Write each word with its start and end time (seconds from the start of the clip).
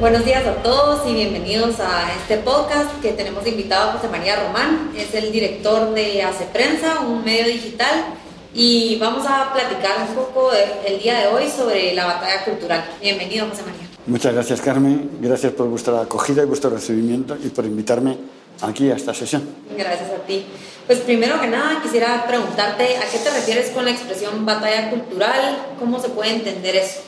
Buenos 0.00 0.24
días 0.24 0.46
a 0.46 0.54
todos 0.62 1.06
y 1.06 1.12
bienvenidos 1.12 1.78
a 1.78 2.10
este 2.18 2.38
podcast 2.38 3.02
que 3.02 3.12
tenemos 3.12 3.46
invitado 3.46 3.90
a 3.90 3.92
José 3.92 4.08
María 4.08 4.34
Román, 4.46 4.92
es 4.96 5.14
el 5.14 5.30
director 5.30 5.92
de 5.92 6.22
Hace 6.22 6.46
Prensa, 6.46 7.00
un 7.00 7.22
medio 7.22 7.44
digital, 7.44 8.06
y 8.54 8.96
vamos 8.96 9.26
a 9.28 9.52
platicar 9.52 10.08
un 10.08 10.14
poco 10.14 10.52
el 10.86 10.98
día 11.02 11.18
de 11.18 11.26
hoy 11.26 11.50
sobre 11.50 11.94
la 11.94 12.06
batalla 12.06 12.44
cultural. 12.46 12.82
Bienvenido, 13.02 13.46
José 13.50 13.60
María. 13.60 13.86
Muchas 14.06 14.32
gracias, 14.32 14.62
Carmen. 14.62 15.18
Gracias 15.20 15.52
por 15.52 15.68
vuestra 15.68 16.00
acogida 16.00 16.44
y 16.44 16.46
vuestro 16.46 16.70
recibimiento 16.70 17.36
y 17.36 17.50
por 17.50 17.66
invitarme 17.66 18.16
aquí 18.62 18.90
a 18.90 18.96
esta 18.96 19.12
sesión. 19.12 19.46
Gracias 19.76 20.08
a 20.12 20.26
ti. 20.26 20.46
Pues 20.86 21.00
primero 21.00 21.38
que 21.42 21.46
nada 21.46 21.82
quisiera 21.82 22.24
preguntarte 22.26 22.96
a 22.96 23.02
qué 23.02 23.18
te 23.18 23.28
refieres 23.28 23.68
con 23.72 23.84
la 23.84 23.90
expresión 23.90 24.46
batalla 24.46 24.88
cultural, 24.88 25.58
cómo 25.78 26.00
se 26.00 26.08
puede 26.08 26.36
entender 26.36 26.76
eso. 26.76 27.02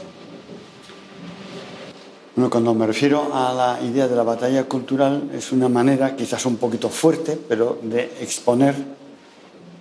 Bueno, 2.34 2.48
cuando 2.48 2.72
me 2.74 2.86
refiero 2.86 3.34
a 3.34 3.52
la 3.52 3.86
idea 3.86 4.08
de 4.08 4.16
la 4.16 4.22
batalla 4.22 4.64
cultural, 4.64 5.30
es 5.34 5.52
una 5.52 5.68
manera, 5.68 6.16
quizás 6.16 6.46
un 6.46 6.56
poquito 6.56 6.88
fuerte, 6.88 7.38
pero 7.46 7.78
de 7.82 8.04
exponer 8.22 8.74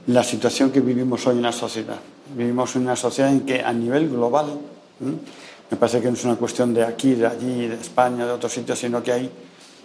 la 0.07 0.21
situación 0.21 0.69
que 0.69 0.81
vivimos 0.81 1.25
hoy 1.27 1.37
en 1.37 1.43
la 1.43 1.53
sociedad. 1.53 1.99
Vivimos 2.35 2.75
en 2.75 2.81
una 2.81 2.97
sociedad 2.97 3.31
en 3.31 3.41
que 3.41 3.63
a 3.63 3.71
nivel 3.71 4.09
global, 4.09 4.47
me 4.99 5.77
parece 5.77 6.01
que 6.01 6.07
no 6.09 6.13
es 6.13 6.25
una 6.25 6.35
cuestión 6.35 6.73
de 6.73 6.83
aquí, 6.83 7.13
de 7.13 7.25
allí, 7.25 7.67
de 7.67 7.75
España, 7.75 8.25
de 8.25 8.31
otros 8.33 8.51
sitios, 8.51 8.77
sino 8.77 9.01
que 9.01 9.13
hay 9.13 9.31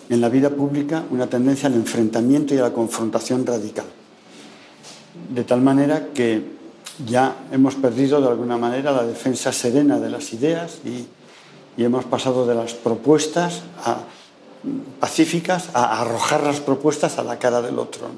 en 0.09 0.21
la 0.21 0.29
vida 0.29 0.51
pública 0.51 1.05
una 1.11 1.29
tendencia 1.29 1.69
al 1.69 1.75
enfrentamiento 1.75 2.53
y 2.53 2.59
a 2.59 2.63
la 2.63 2.73
confrontación 2.73 3.47
radical. 3.47 3.87
De 5.33 5.45
tal 5.45 5.61
manera 5.61 6.09
que 6.13 6.43
ya 7.07 7.45
hemos 7.53 7.77
perdido 7.77 8.21
de 8.21 8.27
alguna 8.27 8.57
manera 8.57 8.91
la 8.91 9.05
defensa 9.05 9.53
serena 9.53 10.01
de 10.01 10.11
las 10.11 10.33
ideas 10.33 10.79
y 10.85 11.07
y 11.77 11.85
hemos 11.85 12.05
pasado 12.05 12.47
de 12.47 12.55
las 12.55 12.75
propuestas 12.75 13.63
pacíficas 14.99 15.71
a 15.75 16.01
arrojar 16.01 16.43
las 16.43 16.61
propuestas 16.61 17.19
a 17.19 17.23
la 17.23 17.39
cara 17.39 17.61
del 17.63 17.79
otro. 17.79 18.09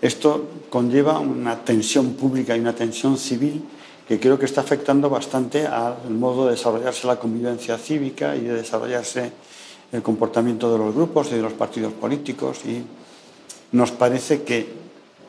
Esto 0.00 0.48
conlleva 0.70 1.18
una 1.18 1.64
tensión 1.64 2.14
pública 2.14 2.56
y 2.56 2.60
una 2.60 2.74
tensión 2.74 3.18
civil 3.18 3.64
que 4.06 4.18
creo 4.18 4.38
que 4.38 4.46
está 4.46 4.62
afectando 4.62 5.10
bastante 5.10 5.66
al 5.66 6.10
modo 6.10 6.46
de 6.46 6.52
desarrollarse 6.52 7.06
la 7.06 7.18
convivencia 7.18 7.76
cívica 7.76 8.36
y 8.36 8.40
de 8.40 8.54
desarrollarse 8.54 9.32
el 9.92 10.02
comportamiento 10.02 10.72
de 10.72 10.78
los 10.78 10.94
grupos 10.94 11.28
y 11.30 11.34
de 11.34 11.42
los 11.42 11.52
partidos 11.52 11.92
políticos. 11.92 12.60
Y 12.64 12.82
nos 13.72 13.90
parece 13.90 14.42
que 14.42 14.72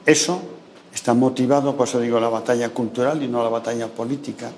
eso 0.06 0.40
está 0.94 1.14
motivado, 1.14 1.76
por 1.76 1.88
eso 1.88 2.00
digo, 2.00 2.20
la 2.20 2.30
batalla 2.30 2.70
cultural 2.70 3.22
y 3.22 3.28
no 3.28 3.44
la 3.44 3.50
batalla 3.50 3.88
política 3.88 4.52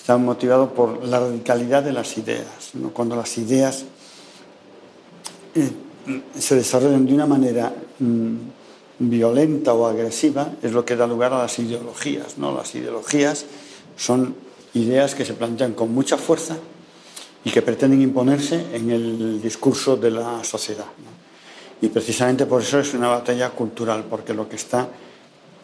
está 0.00 0.16
motivado 0.16 0.72
por 0.72 1.04
la 1.04 1.20
radicalidad 1.20 1.82
de 1.82 1.92
las 1.92 2.16
ideas. 2.16 2.72
Cuando 2.94 3.16
las 3.16 3.36
ideas 3.36 3.84
eh, 5.54 5.70
se 6.38 6.54
desarrollan 6.54 7.04
de 7.04 7.12
una 7.12 7.26
manera 7.26 7.70
mm, 7.98 8.34
violenta 8.98 9.74
o 9.74 9.86
agresiva, 9.86 10.52
es 10.62 10.72
lo 10.72 10.86
que 10.86 10.96
da 10.96 11.06
lugar 11.06 11.34
a 11.34 11.42
las 11.42 11.58
ideologías. 11.58 12.38
¿no? 12.38 12.56
Las 12.56 12.74
ideologías 12.74 13.44
son 13.96 14.34
ideas 14.72 15.14
que 15.14 15.26
se 15.26 15.34
plantean 15.34 15.74
con 15.74 15.92
mucha 15.92 16.16
fuerza 16.16 16.56
y 17.44 17.50
que 17.50 17.60
pretenden 17.60 18.00
imponerse 18.00 18.74
en 18.74 18.90
el 18.90 19.42
discurso 19.42 19.96
de 19.96 20.12
la 20.12 20.42
sociedad. 20.44 20.86
Y 21.82 21.88
precisamente 21.88 22.46
por 22.46 22.62
eso 22.62 22.80
es 22.80 22.94
una 22.94 23.08
batalla 23.08 23.50
cultural, 23.50 24.04
porque 24.08 24.32
lo 24.32 24.48
que 24.48 24.56
está 24.56 24.88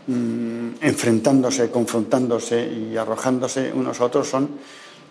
Mm, 0.09 0.75
enfrentándose, 0.83 1.69
confrontándose 1.69 2.65
y 2.65 2.97
arrojándose 2.97 3.73
unos 3.73 4.01
a 4.01 4.05
otros 4.05 4.29
son 4.29 4.51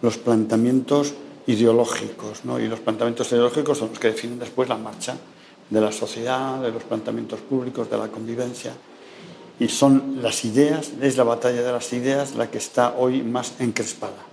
los 0.01 0.17
planteamientos 0.17 1.13
ideológicos. 1.47 2.44
Y 2.45 2.67
los 2.67 2.79
planteamientos 2.79 3.29
ideológicos 3.33 3.78
son 3.78 3.89
los 3.89 4.00
que 4.00 4.11
definen 4.11 4.39
después 4.39 4.69
la 4.69 4.78
marcha 4.78 5.17
de 5.69 5.81
la 5.81 5.91
sociedad, 5.91 6.61
de 6.61 6.72
los 6.72 6.83
planteamientos 6.83 7.41
públicos, 7.41 7.89
de 7.89 7.97
la 7.97 8.07
convivencia. 8.07 8.72
Y 9.59 9.67
son 9.67 10.19
las 10.22 10.45
ideas, 10.45 10.91
es 11.01 11.17
la 11.17 11.23
batalla 11.23 11.62
de 11.62 11.72
las 11.73 11.91
ideas 11.91 12.35
la 12.35 12.50
que 12.50 12.57
está 12.57 12.95
hoy 12.97 13.22
más 13.22 13.53
encrespada. 13.59 14.23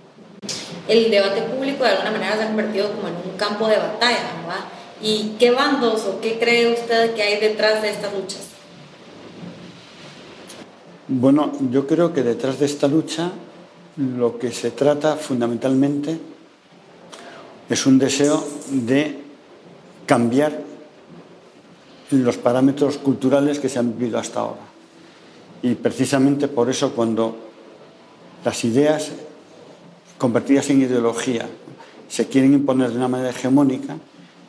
El 0.87 1.11
debate 1.11 1.41
público 1.41 1.83
de 1.83 1.89
alguna 1.89 2.11
manera 2.11 2.37
se 2.37 2.43
ha 2.43 2.47
convertido 2.47 2.89
como 2.91 3.09
en 3.09 3.15
un 3.15 3.37
campo 3.37 3.67
de 3.67 3.77
batalla, 3.77 4.31
¿verdad? 4.41 4.65
¿Y 5.01 5.35
qué 5.39 5.51
bandos 5.51 6.05
o 6.05 6.21
qué 6.21 6.39
cree 6.39 6.73
usted 6.73 7.15
que 7.15 7.23
hay 7.23 7.39
detrás 7.41 7.81
de 7.81 7.89
estas 7.89 8.13
luchas? 8.13 8.52
Bueno, 11.07 11.51
yo 11.69 11.85
creo 11.85 12.13
que 12.13 12.23
detrás 12.23 12.59
de 12.59 12.65
esta 12.65 12.87
lucha 12.87 13.31
lo 13.97 14.39
que 14.39 14.51
se 14.51 14.71
trata 14.71 15.17
fundamentalmente 15.17 16.17
es 17.69 17.85
un 17.85 17.99
deseo 17.99 18.41
de 18.69 19.19
cambiar 20.05 20.61
los 22.11 22.37
parámetros 22.37 22.97
culturales 22.97 23.59
que 23.59 23.67
se 23.67 23.79
han 23.79 23.97
vivido 23.97 24.17
hasta 24.17 24.39
ahora. 24.39 24.61
Y 25.61 25.75
precisamente 25.75 26.47
por 26.47 26.69
eso 26.69 26.93
cuando 26.93 27.35
las 28.45 28.63
ideas 28.63 29.11
convertidas 30.17 30.69
en 30.69 30.81
ideología 30.81 31.49
se 32.07 32.27
quieren 32.27 32.53
imponer 32.53 32.91
de 32.91 32.97
una 32.97 33.09
manera 33.09 33.31
hegemónica, 33.31 33.97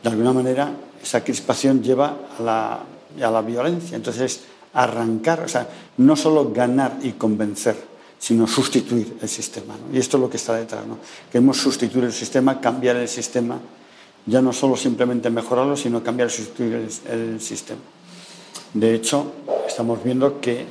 de 0.03 0.09
alguna 0.09 0.33
manera 0.33 0.71
esa 1.03 1.25
crispación 1.25 1.83
lleva 1.83 2.17
a 2.39 2.43
la, 2.43 2.81
a 3.27 3.31
la 3.31 3.43
violencia. 3.43 3.97
Entonces, 3.97 4.43
arrancar, 4.75 5.41
o 5.41 5.49
sea, 5.49 5.69
no 5.99 6.17
solo 6.17 6.53
ganar 6.53 6.99
y 7.03 7.13
convencer, 7.13 7.77
sino 8.19 8.47
sustituir 8.47 9.17
el 9.21 9.29
sistema. 9.29 9.77
Y 9.93 9.99
esto 9.99 10.17
es 10.17 10.21
lo 10.21 10.31
que 10.31 10.37
está 10.37 10.55
detrás. 10.55 10.87
¿no? 10.87 10.99
Queremos 11.31 11.59
sustituir 11.59 12.05
el 12.05 12.13
sistema, 12.13 12.61
cambiar 12.61 12.97
el 12.97 13.09
sistema, 13.09 13.59
ya 14.27 14.41
no 14.41 14.53
solo 14.53 14.77
simplemente 14.77 15.31
mejorarlo, 15.31 15.77
sino 15.77 16.03
cambiar 16.03 16.29
y 16.29 16.33
sustituir 16.33 16.89
el, 17.11 17.41
sistema. 17.41 17.81
De 18.73 18.95
hecho, 18.95 19.33
estamos 19.67 20.03
viendo 20.03 20.41
que 20.41 20.65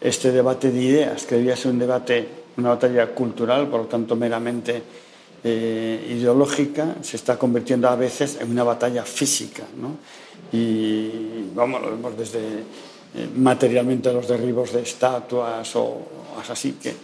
este 0.00 0.32
debate 0.32 0.72
de 0.72 0.82
ideas, 0.82 1.24
que 1.24 1.36
debía 1.36 1.56
ser 1.56 1.72
un 1.72 1.78
debate, 1.78 2.26
una 2.56 2.70
batalla 2.70 3.14
cultural, 3.14 3.68
por 3.68 3.82
lo 3.82 3.86
tanto 3.86 4.16
meramente 4.16 4.82
eh, 5.44 6.16
ideológica, 6.16 6.96
se 7.02 7.16
está 7.16 7.38
convirtiendo 7.38 7.88
a 7.88 7.94
veces 7.94 8.38
en 8.40 8.50
una 8.50 8.64
batalla 8.64 9.04
física. 9.04 9.64
¿no? 9.76 9.96
Y 10.50 11.50
vamos, 11.54 11.82
lo 11.82 11.90
vemos 11.90 12.16
desde 12.16 12.64
eh, 13.14 13.28
materialmente 13.36 14.12
los 14.12 14.28
derribos 14.28 14.72
de 14.72 14.82
estatuas 14.82 15.74
o 15.76 15.98
así 16.48 16.72
que 16.72 16.94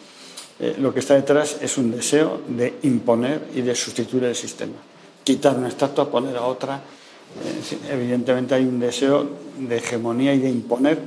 eh, 0.59 0.77
lo 0.78 0.93
que 0.93 1.00
está 1.00 1.15
detrás 1.15 1.59
es 1.61 1.77
un 1.77 1.91
deseo 1.91 2.41
de 2.49 2.77
imponer 2.83 3.49
y 3.55 3.61
de 3.61 3.75
sustituir 3.75 4.25
el 4.25 4.34
sistema. 4.34 4.77
Quitar 5.22 5.56
una 5.56 5.69
estatua, 5.69 6.11
poner 6.11 6.37
a 6.37 6.45
otra. 6.45 6.77
Eh, 6.77 7.93
evidentemente 7.93 8.55
hay 8.55 8.65
un 8.65 8.81
deseo 8.81 9.28
de 9.59 9.77
hegemonía 9.77 10.33
y 10.33 10.39
de 10.39 10.49
imponer 10.49 10.99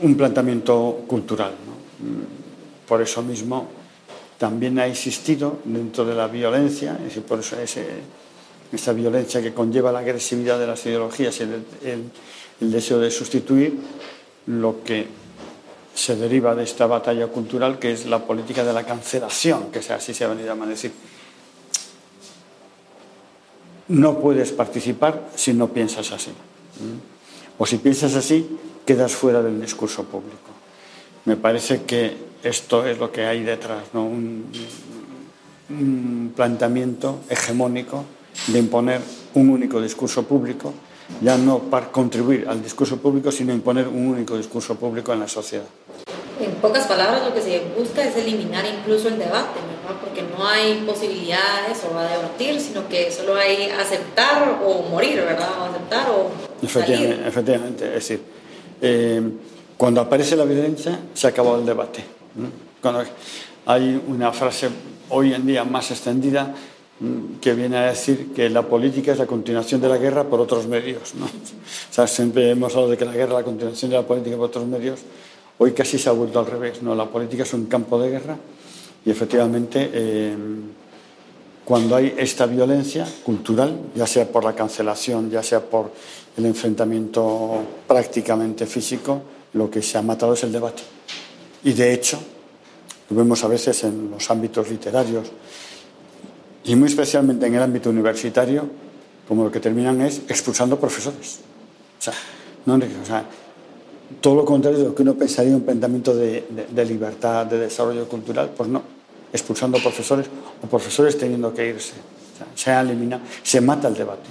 un 0.00 0.16
planteamiento 0.16 1.04
cultural. 1.06 1.50
Mm, 1.50 2.86
por 2.88 3.02
eso 3.02 3.22
mismo 3.22 3.68
también 4.38 4.78
ha 4.78 4.86
existido 4.86 5.58
dentro 5.64 6.04
de 6.04 6.14
la 6.14 6.26
violencia, 6.26 6.98
es 7.06 7.18
por 7.18 7.40
eso 7.40 7.56
esa 8.72 8.92
violencia 8.92 9.40
que 9.42 9.52
conlleva 9.52 9.92
la 9.92 10.00
agresividad 10.00 10.58
de 10.58 10.66
las 10.66 10.84
ideologías 10.86 11.38
y 11.40 11.42
el 11.42 12.10
el 12.60 12.70
deseo 12.70 12.98
de 12.98 13.10
sustituir 13.10 13.78
lo 14.46 14.82
que 14.84 15.06
se 15.94 16.16
deriva 16.16 16.54
de 16.54 16.64
esta 16.64 16.86
batalla 16.86 17.28
cultural, 17.28 17.78
que 17.78 17.92
es 17.92 18.06
la 18.06 18.26
política 18.26 18.64
de 18.64 18.72
la 18.72 18.84
cancelación, 18.84 19.70
que 19.70 19.78
así 19.78 20.12
se 20.12 20.24
ha 20.24 20.28
venido 20.28 20.52
a 20.52 20.66
decir. 20.66 20.92
No 23.88 24.18
puedes 24.18 24.52
participar 24.52 25.30
si 25.36 25.52
no 25.52 25.68
piensas 25.68 26.10
así. 26.10 26.32
O 27.58 27.66
si 27.66 27.78
piensas 27.78 28.14
así, 28.16 28.58
quedas 28.84 29.12
fuera 29.12 29.42
del 29.42 29.60
discurso 29.60 30.04
público. 30.04 30.50
Me 31.26 31.36
parece 31.36 31.82
que 31.84 32.16
esto 32.42 32.84
es 32.86 32.98
lo 32.98 33.12
que 33.12 33.24
hay 33.24 33.42
detrás, 33.44 33.84
¿no? 33.94 34.04
un, 34.04 34.50
un 35.70 36.32
planteamiento 36.34 37.20
hegemónico 37.28 38.04
de 38.48 38.58
imponer 38.58 39.00
un 39.34 39.48
único 39.48 39.80
discurso 39.80 40.24
público 40.24 40.74
ya 41.20 41.36
no 41.36 41.58
para 41.58 41.90
contribuir 41.90 42.46
al 42.48 42.62
discurso 42.62 42.96
público, 42.98 43.30
sino 43.30 43.52
imponer 43.52 43.88
un 43.88 44.08
único 44.08 44.36
discurso 44.36 44.74
público 44.76 45.12
en 45.12 45.20
la 45.20 45.28
sociedad. 45.28 45.66
En 46.40 46.52
pocas 46.56 46.86
palabras, 46.86 47.22
lo 47.24 47.34
que 47.34 47.40
se 47.40 47.62
busca 47.76 48.02
es 48.04 48.16
eliminar 48.16 48.64
incluso 48.66 49.08
el 49.08 49.18
debate, 49.18 49.60
porque 50.00 50.22
no 50.22 50.46
hay 50.46 50.82
posibilidades 50.86 51.82
o 51.84 51.96
a 51.98 52.04
debatir, 52.04 52.60
sino 52.60 52.88
que 52.88 53.10
solo 53.10 53.36
hay 53.36 53.70
aceptar 53.70 54.60
o 54.64 54.82
morir, 54.90 55.16
¿verdad? 55.16 55.50
O 55.60 55.64
aceptar 55.64 56.10
o 56.10 56.30
efectivamente, 56.62 57.28
efectivamente, 57.28 57.86
es 57.86 57.94
decir, 57.94 58.20
eh, 58.80 59.22
Cuando 59.76 60.00
aparece 60.00 60.36
la 60.36 60.44
violencia, 60.44 60.98
se 61.14 61.26
acabó 61.26 61.56
el 61.56 61.66
debate. 61.66 62.04
Cuando 62.80 63.04
hay 63.66 64.00
una 64.06 64.32
frase 64.32 64.68
hoy 65.10 65.34
en 65.34 65.46
día 65.46 65.64
más 65.64 65.90
extendida 65.90 66.54
que 67.40 67.54
viene 67.54 67.76
a 67.76 67.86
decir 67.86 68.32
que 68.32 68.48
la 68.48 68.62
política 68.62 69.12
es 69.12 69.18
la 69.18 69.26
continuación 69.26 69.80
de 69.80 69.88
la 69.88 69.98
guerra 69.98 70.24
por 70.24 70.40
otros 70.40 70.66
medios. 70.66 71.14
¿no? 71.14 71.26
O 71.26 71.92
sea, 71.92 72.06
siempre 72.06 72.50
hemos 72.50 72.72
hablado 72.72 72.90
de 72.90 72.96
que 72.96 73.04
la 73.04 73.12
guerra 73.12 73.32
es 73.32 73.38
la 73.38 73.44
continuación 73.44 73.90
de 73.90 73.96
la 73.96 74.06
política 74.06 74.36
por 74.36 74.46
otros 74.46 74.66
medios. 74.66 75.00
Hoy 75.58 75.72
casi 75.72 75.98
se 75.98 76.08
ha 76.08 76.12
vuelto 76.12 76.38
al 76.38 76.46
revés. 76.46 76.82
¿no? 76.82 76.94
La 76.94 77.06
política 77.06 77.42
es 77.42 77.52
un 77.52 77.66
campo 77.66 78.00
de 78.00 78.10
guerra 78.10 78.36
y 79.04 79.10
efectivamente 79.10 79.90
eh, 79.92 80.36
cuando 81.64 81.96
hay 81.96 82.14
esta 82.16 82.46
violencia 82.46 83.06
cultural, 83.24 83.78
ya 83.94 84.06
sea 84.06 84.30
por 84.30 84.44
la 84.44 84.54
cancelación, 84.54 85.30
ya 85.30 85.42
sea 85.42 85.60
por 85.60 85.90
el 86.36 86.46
enfrentamiento 86.46 87.62
prácticamente 87.86 88.66
físico, 88.66 89.22
lo 89.54 89.70
que 89.70 89.82
se 89.82 89.98
ha 89.98 90.02
matado 90.02 90.34
es 90.34 90.42
el 90.44 90.52
debate. 90.52 90.82
Y 91.64 91.72
de 91.72 91.92
hecho, 91.92 92.18
lo 93.08 93.16
vemos 93.16 93.42
a 93.44 93.48
veces 93.48 93.84
en 93.84 94.10
los 94.10 94.30
ámbitos 94.30 94.68
literarios 94.68 95.30
y 96.64 96.76
muy 96.76 96.88
especialmente 96.88 97.46
en 97.46 97.54
el 97.54 97.62
ámbito 97.62 97.90
universitario, 97.90 98.68
como 99.28 99.44
lo 99.44 99.50
que 99.50 99.60
terminan 99.60 100.00
es 100.02 100.22
expulsando 100.28 100.78
profesores. 100.78 101.40
O 101.98 102.02
sea, 103.06 103.24
todo 104.20 104.34
lo 104.34 104.44
contrario 104.44 104.78
de 104.78 104.84
lo 104.84 104.94
que 104.94 105.02
uno 105.02 105.14
pensaría 105.14 105.54
un 105.54 105.62
pensamiento 105.62 106.14
de, 106.14 106.66
de 106.70 106.84
libertad, 106.84 107.46
de 107.46 107.58
desarrollo 107.58 108.06
cultural, 108.08 108.50
pues 108.56 108.68
no, 108.68 108.82
expulsando 109.32 109.78
profesores 109.78 110.26
o 110.62 110.66
profesores 110.66 111.18
teniendo 111.18 111.52
que 111.52 111.68
irse. 111.68 111.94
se 112.54 112.70
ha 112.70 112.80
eliminado, 112.80 113.22
se 113.42 113.60
mata 113.60 113.88
el 113.88 113.94
debate. 113.94 114.30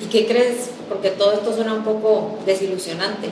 ¿Y 0.00 0.06
qué 0.06 0.26
crees? 0.26 0.70
Porque 0.88 1.10
todo 1.10 1.32
esto 1.32 1.54
suena 1.54 1.74
un 1.74 1.84
poco 1.84 2.38
desilusionante, 2.46 3.28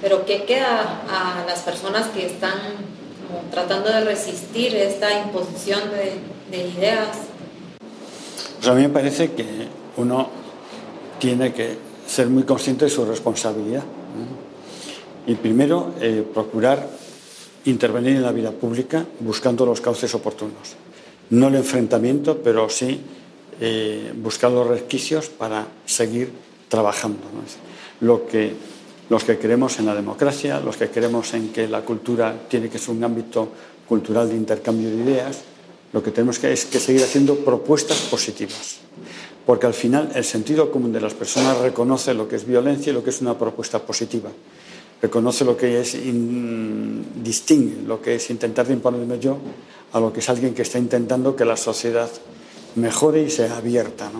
pero 0.00 0.24
¿qué 0.24 0.44
queda 0.44 1.02
a 1.08 1.44
las 1.46 1.60
personas 1.60 2.06
que 2.08 2.26
están 2.26 2.58
tratando 3.50 3.88
de 3.88 4.04
resistir 4.04 4.74
esta 4.76 5.20
imposición 5.20 5.80
de, 5.90 6.58
ideas? 6.58 7.08
A 8.64 8.74
mí 8.74 8.82
me 8.82 8.88
parece 8.88 9.32
que 9.32 9.44
uno 9.96 10.28
tiene 11.18 11.52
que 11.52 11.76
ser 12.06 12.28
muy 12.28 12.44
consciente 12.44 12.86
de 12.86 12.90
su 12.90 13.04
responsabilidad. 13.04 13.82
Y 15.26 15.34
primero, 15.34 15.94
eh, 16.00 16.24
procurar 16.32 16.88
intervenir 17.64 18.16
en 18.16 18.22
la 18.22 18.32
vida 18.32 18.52
pública 18.52 19.04
buscando 19.20 19.66
los 19.66 19.80
cauces 19.80 20.14
oportunos. 20.14 20.76
No 21.30 21.48
el 21.48 21.56
enfrentamiento, 21.56 22.38
pero 22.38 22.68
sí 22.68 23.00
eh, 23.60 24.12
buscar 24.14 24.52
los 24.52 24.66
resquicios 24.66 25.28
para 25.28 25.66
seguir 25.84 26.30
trabajando. 26.68 27.18
Lo 28.00 28.26
que, 28.26 28.52
los 29.08 29.24
que 29.24 29.38
creemos 29.38 29.78
en 29.78 29.86
la 29.86 29.94
democracia, 29.94 30.60
los 30.60 30.76
que 30.76 30.88
creemos 30.88 31.34
en 31.34 31.48
que 31.52 31.66
la 31.66 31.82
cultura 31.82 32.34
tiene 32.48 32.68
que 32.68 32.78
ser 32.78 32.94
un 32.94 33.02
ámbito 33.02 33.48
cultural 33.88 34.28
de 34.28 34.36
intercambio 34.36 34.90
de 34.90 34.96
ideas, 34.96 35.40
lo 35.92 36.02
que 36.02 36.10
tenemos 36.10 36.38
que 36.38 36.52
es 36.52 36.64
que 36.64 36.80
seguir 36.80 37.02
haciendo 37.02 37.36
propuestas 37.36 37.98
positivas. 38.10 38.78
Porque 39.44 39.66
al 39.66 39.74
final 39.74 40.10
el 40.14 40.24
sentido 40.24 40.70
común 40.70 40.92
de 40.92 41.00
las 41.00 41.14
personas 41.14 41.58
reconoce 41.58 42.14
lo 42.14 42.28
que 42.28 42.36
es 42.36 42.46
violencia 42.46 42.90
y 42.90 42.94
lo 42.94 43.04
que 43.04 43.10
es 43.10 43.20
una 43.20 43.38
propuesta 43.38 43.78
positiva 43.78 44.30
reconoce 45.00 45.44
lo 45.44 45.56
que 45.56 45.80
es, 45.80 45.96
distingue 47.22 47.82
lo 47.86 48.00
que 48.00 48.14
es 48.16 48.30
intentar 48.30 48.70
imponerme 48.70 49.18
yo 49.18 49.38
a 49.92 50.00
lo 50.00 50.12
que 50.12 50.20
es 50.20 50.28
alguien 50.28 50.54
que 50.54 50.62
está 50.62 50.78
intentando 50.78 51.36
que 51.36 51.44
la 51.44 51.56
sociedad 51.56 52.08
mejore 52.76 53.22
y 53.22 53.30
sea 53.30 53.56
abierta. 53.56 54.10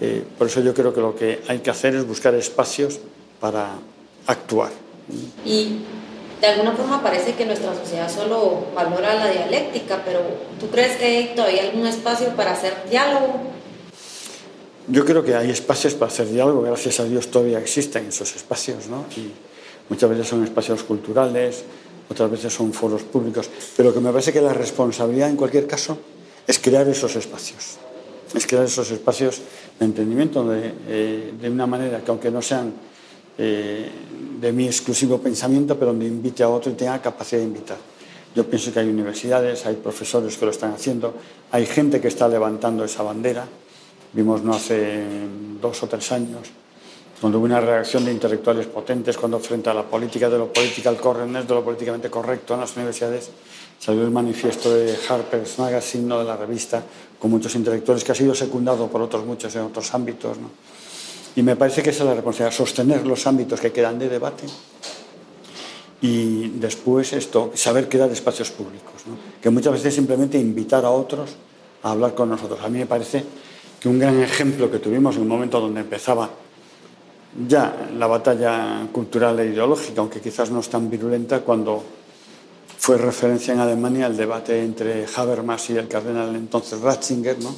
Eh, 0.00 0.24
por 0.38 0.46
eso 0.48 0.60
yo 0.60 0.74
creo 0.74 0.92
que 0.92 1.00
lo 1.00 1.14
que 1.14 1.40
hay 1.48 1.58
que 1.60 1.70
hacer 1.70 1.94
es 1.94 2.06
buscar 2.06 2.34
espacios 2.34 2.98
para 3.40 3.76
actuar. 4.26 4.70
Y 5.44 5.78
de 6.42 6.48
alguna 6.48 6.72
forma 6.72 7.00
parece 7.00 7.34
que 7.34 7.46
nuestra 7.46 7.72
sociedad 7.72 8.10
solo 8.12 8.66
valora 8.74 9.14
la 9.14 9.30
dialéctica, 9.30 10.02
pero 10.04 10.20
¿tú 10.58 10.68
crees 10.68 10.96
que 10.96 11.04
hay 11.04 11.32
todavía 11.36 11.62
algún 11.62 11.86
espacio 11.86 12.30
para 12.30 12.50
hacer 12.50 12.74
diálogo? 12.90 13.40
Yo 14.88 15.04
creo 15.04 15.22
que 15.24 15.36
hay 15.36 15.50
espacios 15.50 15.94
para 15.94 16.10
hacer 16.10 16.28
diálogo, 16.28 16.62
gracias 16.62 16.98
a 16.98 17.04
Dios 17.04 17.28
todavía 17.28 17.60
existen 17.60 18.08
esos 18.08 18.34
espacios, 18.34 18.88
¿no? 18.88 19.06
Y, 19.16 19.30
Muchas 19.88 20.08
veces 20.08 20.28
son 20.28 20.42
espacios 20.42 20.84
culturales, 20.84 21.64
otras 22.08 22.30
veces 22.30 22.52
son 22.52 22.72
foros 22.72 23.02
públicos, 23.02 23.50
pero 23.76 23.90
lo 23.90 23.94
que 23.94 24.00
me 24.00 24.10
parece 24.10 24.32
que 24.32 24.40
la 24.40 24.54
responsabilidad 24.54 25.28
en 25.28 25.36
cualquier 25.36 25.66
caso 25.66 25.98
es 26.46 26.58
crear 26.58 26.88
esos 26.88 27.14
espacios, 27.16 27.76
es 28.34 28.46
crear 28.46 28.64
esos 28.64 28.90
espacios 28.90 29.42
de 29.78 29.84
entendimiento 29.84 30.48
eh, 30.54 31.34
de 31.38 31.50
una 31.50 31.66
manera 31.66 32.00
que 32.02 32.10
aunque 32.10 32.30
no 32.30 32.40
sean 32.40 32.72
eh, 33.38 33.90
de 34.40 34.52
mi 34.52 34.66
exclusivo 34.66 35.18
pensamiento, 35.18 35.78
pero 35.78 35.92
donde 35.92 36.06
invite 36.06 36.42
a 36.42 36.48
otro 36.48 36.70
y 36.70 36.74
tenga 36.74 37.00
capacidad 37.00 37.40
de 37.40 37.46
invitar. 37.46 37.78
Yo 38.34 38.46
pienso 38.46 38.72
que 38.72 38.80
hay 38.80 38.88
universidades, 38.88 39.66
hay 39.66 39.76
profesores 39.76 40.36
que 40.36 40.44
lo 40.44 40.50
están 40.50 40.72
haciendo, 40.72 41.14
hay 41.50 41.66
gente 41.66 42.00
que 42.00 42.08
está 42.08 42.28
levantando 42.28 42.84
esa 42.84 43.02
bandera. 43.02 43.46
Vimos 44.12 44.42
no 44.42 44.54
hace 44.54 45.04
dos 45.60 45.82
o 45.82 45.86
tres 45.86 46.12
años 46.12 46.50
cuando 47.22 47.38
hubo 47.38 47.44
una 47.44 47.60
reacción 47.60 48.04
de 48.04 48.10
intelectuales 48.10 48.66
potentes, 48.66 49.16
cuando 49.16 49.38
frente 49.38 49.70
a 49.70 49.74
la 49.74 49.84
política 49.84 50.28
de 50.28 50.38
lo 50.38 50.52
political 50.52 50.96
políticamente 50.96 52.10
correcto 52.10 52.54
en 52.54 52.60
las 52.60 52.76
universidades, 52.76 53.30
salió 53.78 54.02
el 54.02 54.10
manifiesto 54.10 54.74
de 54.74 54.96
Harper's 55.08 55.56
Magazine, 55.56 56.16
de 56.16 56.24
la 56.24 56.36
revista, 56.36 56.82
con 57.20 57.30
muchos 57.30 57.54
intelectuales, 57.54 58.02
que 58.02 58.10
ha 58.10 58.16
sido 58.16 58.34
secundado 58.34 58.88
por 58.88 59.00
otros 59.02 59.24
muchos 59.24 59.54
en 59.54 59.62
otros 59.62 59.94
ámbitos. 59.94 60.36
Y 61.34 61.42
me 61.42 61.56
parece 61.56 61.82
que 61.82 61.90
esa 61.90 62.02
es 62.02 62.08
la 62.08 62.14
responsabilidad, 62.14 62.56
sostener 62.56 63.06
los 63.06 63.26
ámbitos 63.26 63.60
que 63.60 63.72
quedan 63.72 63.98
de 63.98 64.08
debate 64.08 64.44
y 66.02 66.48
después 66.48 67.12
esto, 67.12 67.52
saber 67.54 67.88
crear 67.88 68.10
espacios 68.10 68.50
públicos, 68.50 68.92
que 69.40 69.50
muchas 69.50 69.74
veces 69.74 69.94
simplemente 69.94 70.36
invitar 70.36 70.84
a 70.84 70.90
otros 70.90 71.30
a 71.84 71.92
hablar 71.92 72.14
con 72.14 72.28
nosotros. 72.28 72.60
A 72.62 72.68
mí 72.68 72.78
me 72.78 72.86
parece 72.86 73.24
que 73.80 73.88
un 73.88 74.00
gran 74.00 74.20
ejemplo 74.20 74.68
que 74.68 74.80
tuvimos 74.80 75.14
en 75.14 75.22
un 75.22 75.28
momento 75.28 75.60
donde 75.60 75.80
empezaba 75.80 76.28
ya 77.48 77.88
la 77.96 78.08
batalla 78.08 78.88
cultural 78.92 79.38
e 79.40 79.46
ideológica, 79.46 80.00
aunque 80.00 80.20
quizás 80.20 80.50
no 80.50 80.58
es 80.60 80.68
tan 80.68 80.90
virulenta 80.90 81.40
cuando 81.40 81.82
fue 82.78 82.98
referencia 82.98 83.54
en 83.54 83.60
Alemania 83.60 84.08
el 84.08 84.16
debate 84.16 84.60
entre 84.60 85.06
Habermas 85.16 85.70
y 85.70 85.76
el 85.76 85.86
cardenal 85.86 86.34
entonces 86.34 86.80
Ratzinger, 86.80 87.38
¿no? 87.38 87.54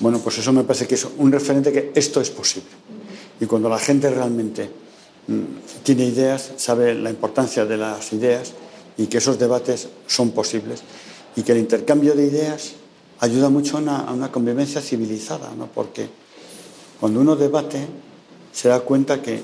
Bueno, 0.00 0.18
pues 0.18 0.38
eso 0.38 0.52
me 0.52 0.64
parece 0.64 0.86
que 0.86 0.94
es 0.94 1.06
un 1.18 1.32
referente 1.32 1.72
que 1.72 1.92
esto 1.94 2.20
es 2.20 2.30
posible. 2.30 2.70
Y 3.40 3.46
cuando 3.46 3.68
la 3.68 3.78
gente 3.78 4.10
realmente 4.10 4.68
mm, 5.26 5.82
tiene 5.82 6.04
ideas, 6.04 6.52
sabe 6.56 6.94
la 6.94 7.10
importancia 7.10 7.64
de 7.64 7.76
las 7.76 8.12
ideas 8.12 8.52
y 8.96 9.06
que 9.06 9.18
esos 9.18 9.38
debates 9.38 9.88
son 10.06 10.30
posibles 10.32 10.82
y 11.36 11.42
que 11.42 11.52
el 11.52 11.58
intercambio 11.58 12.14
de 12.14 12.26
ideas 12.26 12.72
ayuda 13.20 13.48
mucho 13.48 13.78
a 13.78 14.12
una, 14.12 14.32
convivencia 14.32 14.80
civilizada, 14.80 15.52
¿no? 15.56 15.66
Porque 15.66 16.08
cuando 16.98 17.20
uno 17.20 17.36
debate, 17.36 17.86
se 18.52 18.68
da 18.68 18.80
cuenta 18.80 19.22
que, 19.22 19.42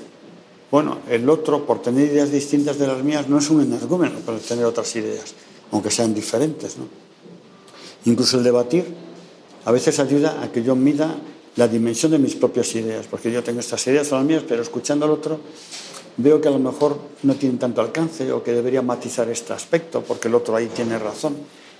bueno, 0.69 0.99
el 1.09 1.29
otro, 1.29 1.65
por 1.65 1.81
tener 1.81 2.11
ideas 2.11 2.31
distintas 2.31 2.77
de 2.77 2.87
las 2.87 3.03
mías, 3.03 3.29
no 3.29 3.37
es 3.37 3.49
un 3.49 3.61
energúmeno 3.61 4.19
para 4.19 4.37
tener 4.39 4.65
otras 4.65 4.95
ideas, 4.95 5.33
aunque 5.71 5.89
sean 5.89 6.13
diferentes. 6.13 6.77
¿no? 6.77 6.85
Incluso 8.05 8.37
el 8.37 8.43
debatir 8.43 8.85
a 9.67 9.71
veces 9.73 9.99
ayuda 9.99 10.41
a 10.41 10.49
que 10.49 10.63
yo 10.63 10.77
mida 10.77 11.13
la 11.57 11.67
dimensión 11.67 12.13
de 12.13 12.17
mis 12.17 12.35
propias 12.35 12.73
ideas, 12.75 13.05
porque 13.05 13.29
yo 13.29 13.43
tengo 13.43 13.59
estas 13.59 13.85
ideas, 13.87 14.07
son 14.07 14.19
las 14.19 14.25
mías, 14.25 14.43
pero 14.47 14.61
escuchando 14.61 15.05
al 15.05 15.11
otro 15.11 15.41
veo 16.15 16.39
que 16.39 16.47
a 16.47 16.51
lo 16.51 16.59
mejor 16.59 16.97
no 17.23 17.35
tienen 17.35 17.59
tanto 17.59 17.81
alcance 17.81 18.31
o 18.31 18.41
que 18.41 18.53
debería 18.53 18.81
matizar 18.81 19.27
este 19.27 19.51
aspecto, 19.51 20.01
porque 20.07 20.29
el 20.29 20.35
otro 20.35 20.55
ahí 20.55 20.67
tiene 20.67 20.97
razón. 20.97 21.35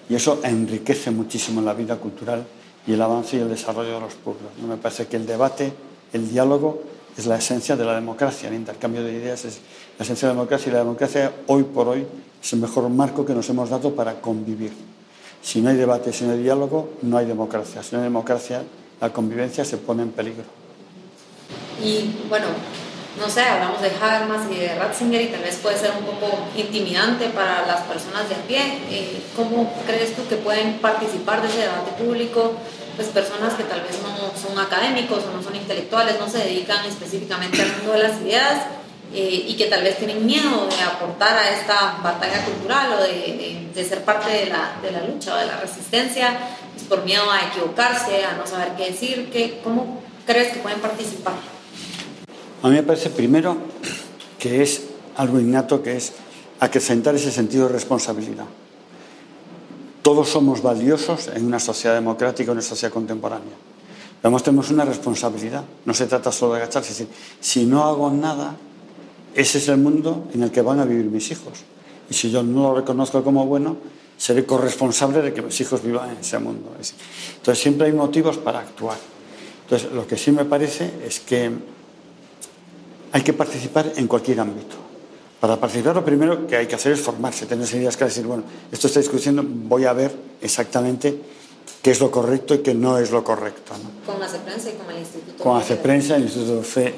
Y 0.09 0.15
eso 0.15 0.41
enriquece 0.43 1.11
muchísimo 1.11 1.61
la 1.61 1.73
vida 1.73 1.95
cultural 1.95 2.45
y 2.85 2.91
el 2.91 3.01
avance 3.01 3.37
y 3.37 3.39
el 3.39 3.47
desarrollo 3.47 3.93
de 3.93 3.99
los 4.01 4.15
pueblos. 4.15 4.51
¿no? 4.61 4.67
Me 4.67 4.75
parece 4.75 5.07
que 5.07 5.15
el 5.15 5.25
debate, 5.25 5.71
el 6.11 6.29
diálogo, 6.29 6.83
es 7.17 7.25
la 7.25 7.37
esencia 7.37 7.77
de 7.77 7.85
la 7.85 7.95
democracia, 7.95 8.49
el 8.49 8.55
intercambio 8.55 9.01
de 9.01 9.13
ideas 9.13 9.45
es 9.45 9.59
la 9.97 10.03
esencia 10.03 10.27
de 10.27 10.33
la 10.33 10.39
democracia 10.41 10.69
y 10.69 10.73
la 10.73 10.79
democracia 10.79 11.31
hoy 11.47 11.63
por 11.63 11.87
hoy 11.87 12.05
es 12.43 12.51
el 12.51 12.59
mejor 12.59 12.89
marco 12.89 13.25
que 13.25 13.33
nos 13.33 13.49
hemos 13.49 13.69
dado 13.69 13.95
para 13.95 14.19
convivir. 14.19 14.96
Si 15.41 15.61
no 15.61 15.69
hay 15.69 15.77
debate, 15.77 16.11
si 16.11 16.25
no 16.25 16.33
hay 16.33 16.43
diálogo, 16.43 16.89
no 17.01 17.17
hay 17.17 17.25
democracia. 17.25 17.83
Si 17.83 17.95
no 17.95 18.01
hay 18.01 18.05
democracia, 18.05 18.63
la 18.99 19.13
convivencia 19.13 19.63
se 19.63 19.77
pone 19.77 20.03
en 20.03 20.11
peligro. 20.11 20.43
Y 21.83 22.15
bueno, 22.27 22.47
no 23.19 23.29
sé, 23.29 23.41
hablamos 23.41 23.81
de 23.81 23.89
Habermas 23.89 24.51
y 24.51 24.55
de 24.55 24.75
Ratzinger 24.75 25.21
y 25.21 25.27
tal 25.27 25.41
vez 25.41 25.57
puede 25.57 25.77
ser 25.77 25.91
un 25.97 26.05
poco 26.05 26.37
intimidante 26.55 27.29
para 27.29 27.65
las 27.65 27.81
personas 27.81 28.27
de 28.29 28.35
a 28.35 28.39
pie. 28.39 28.79
Eh, 28.89 29.21
¿Cómo 29.35 29.71
crees 29.85 30.15
tú 30.15 30.27
que 30.27 30.35
pueden 30.35 30.79
participar 30.79 31.41
de 31.41 31.47
ese 31.47 31.59
debate 31.59 32.03
público? 32.03 32.53
pues 32.97 33.09
personas 33.09 33.53
que 33.53 33.63
tal 33.63 33.81
vez 33.81 34.01
no 34.01 34.33
son 34.35 34.57
académicos 34.57 35.23
o 35.23 35.31
no 35.31 35.43
son 35.43 35.55
intelectuales, 35.55 36.19
no 36.19 36.27
se 36.27 36.39
dedican 36.39 36.83
específicamente 36.83 37.61
al 37.61 37.71
mundo 37.77 37.93
de 37.93 37.99
las 37.99 38.19
ideas 38.21 38.63
eh, 39.13 39.45
y 39.47 39.55
que 39.55 39.65
tal 39.67 39.83
vez 39.83 39.97
tienen 39.97 40.25
miedo 40.25 40.67
de 40.67 40.81
aportar 40.81 41.37
a 41.37 41.49
esta 41.49 41.97
batalla 42.03 42.43
cultural 42.43 42.93
o 42.93 43.01
de, 43.01 43.69
de, 43.73 43.85
ser 43.85 44.03
parte 44.03 44.29
de 44.29 44.45
la, 44.47 44.79
de 44.81 44.91
la, 44.91 45.03
lucha 45.03 45.33
o 45.33 45.37
de 45.37 45.45
la 45.45 45.57
resistencia, 45.59 46.37
pues 46.73 46.85
por 46.87 47.05
miedo 47.05 47.23
a 47.31 47.47
equivocarse, 47.47 48.25
a 48.25 48.33
no 48.33 48.45
saber 48.45 48.73
qué 48.75 48.91
decir, 48.91 49.29
¿qué, 49.31 49.59
¿cómo 49.63 50.01
crees 50.25 50.53
que 50.53 50.59
pueden 50.59 50.79
participar? 50.79 51.35
A 52.63 52.67
mí 52.67 52.75
me 52.75 52.83
parece 52.83 53.09
primero 53.09 53.57
que 54.39 54.61
es 54.61 54.83
algo 55.15 55.39
innato, 55.39 55.81
que 55.81 55.95
es 55.95 56.13
acrecentar 56.59 57.15
ese 57.15 57.31
sentido 57.31 57.67
de 57.67 57.73
responsabilidad. 57.73 58.45
Todos 60.01 60.29
somos 60.29 60.61
valiosos 60.61 61.27
en 61.27 61.45
una 61.45 61.59
sociedad 61.59 61.95
democrática, 61.95 62.51
en 62.51 62.57
una 62.57 62.67
sociedad 62.67 62.93
contemporánea. 62.93 63.53
Además 64.23 64.43
tenemos 64.43 64.69
una 64.71 64.85
responsabilidad. 64.85 65.63
No 65.85 65.93
se 65.93 66.07
trata 66.07 66.31
solo 66.31 66.53
de 66.53 66.61
agacharse. 66.61 66.89
Decir, 66.89 67.07
si 67.39 67.65
no 67.65 67.83
hago 67.83 68.09
nada, 68.09 68.55
ese 69.37 69.59
es 69.59 69.67
el 69.67 69.77
mundo 69.77 70.27
en 70.33 70.41
el 70.41 70.49
que 70.49 70.63
van 70.63 70.79
a 70.79 70.85
vivir 70.85 71.05
mis 71.05 71.29
hijos. 71.29 71.59
Y 72.09 72.13
si 72.15 72.31
yo 72.31 72.41
no 72.41 72.63
lo 72.63 72.75
reconozco 72.77 73.23
como 73.23 73.45
bueno, 73.45 73.77
seré 74.17 74.47
corresponsable 74.47 75.21
de 75.21 75.31
que 75.31 75.43
mis 75.43 75.61
hijos 75.61 75.83
vivan 75.83 76.09
en 76.09 76.17
ese 76.17 76.39
mundo. 76.39 76.71
Entonces 77.35 77.61
siempre 77.61 77.85
hay 77.85 77.93
motivos 77.93 78.39
para 78.39 78.61
actuar. 78.61 78.97
Entonces 79.65 79.91
lo 79.91 80.07
que 80.07 80.17
sí 80.17 80.31
me 80.31 80.43
parece 80.45 80.91
es 81.05 81.19
que 81.19 81.51
hay 83.11 83.21
que 83.21 83.33
participar 83.33 83.93
en 83.95 84.07
cualquier 84.07 84.39
ámbito. 84.39 84.75
Para 85.39 85.55
participar 85.57 85.93
lo 85.93 86.03
primero 86.03 86.47
que 86.47 86.55
hay 86.55 86.65
que 86.65 86.73
hacer 86.73 86.93
es 86.93 87.01
formarse, 87.01 87.45
tener 87.45 87.71
ideas 87.75 87.95
claras, 87.95 88.15
decir, 88.15 88.27
bueno, 88.27 88.43
esto 88.71 88.87
está 88.87 88.99
discutiendo, 88.99 89.43
voy 89.45 89.85
a 89.85 89.93
ver 89.93 90.15
exactamente 90.41 91.15
qué 91.83 91.91
es 91.91 91.99
lo 91.99 92.09
correcto 92.09 92.55
y 92.55 92.59
qué 92.59 92.73
no 92.73 92.97
es 92.97 93.11
lo 93.11 93.23
correcto. 93.23 93.73
Con 94.03 94.19
Hace 94.23 94.39
Prensa 94.39 94.71
y 94.71 94.73
con 94.73 94.89
el 94.89 94.97
Instituto. 94.97 95.43
Con 95.43 95.57
Hace 95.57 95.75
Prensa, 95.75 96.15
el 96.15 96.23
Instituto 96.23 96.55
de 96.55 96.63
Fe 96.63 96.95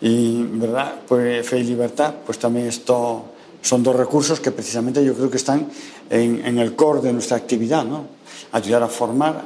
y, 0.00 0.42
¿verdad? 0.42 0.94
Pues 1.06 1.46
Fe 1.46 1.58
y 1.58 1.64
Libertad, 1.64 2.14
pues 2.24 2.38
también 2.38 2.66
esto 2.66 3.24
son 3.62 3.82
dos 3.82 3.96
recursos 3.96 4.40
que 4.40 4.50
precisamente 4.50 5.04
yo 5.04 5.14
creo 5.14 5.30
que 5.30 5.36
están 5.36 5.68
en, 6.10 6.58
el 6.58 6.76
core 6.76 7.00
de 7.00 7.12
nuestra 7.12 7.36
actividad, 7.36 7.84
¿no? 7.84 8.06
Ayudar 8.52 8.82
a 8.82 8.88
formar, 8.88 9.42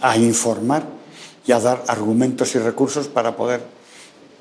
a 0.00 0.16
informar 0.16 0.84
y 1.46 1.52
a 1.52 1.58
dar 1.58 1.82
argumentos 1.88 2.54
y 2.54 2.58
recursos 2.58 3.08
para 3.08 3.36
poder 3.36 3.62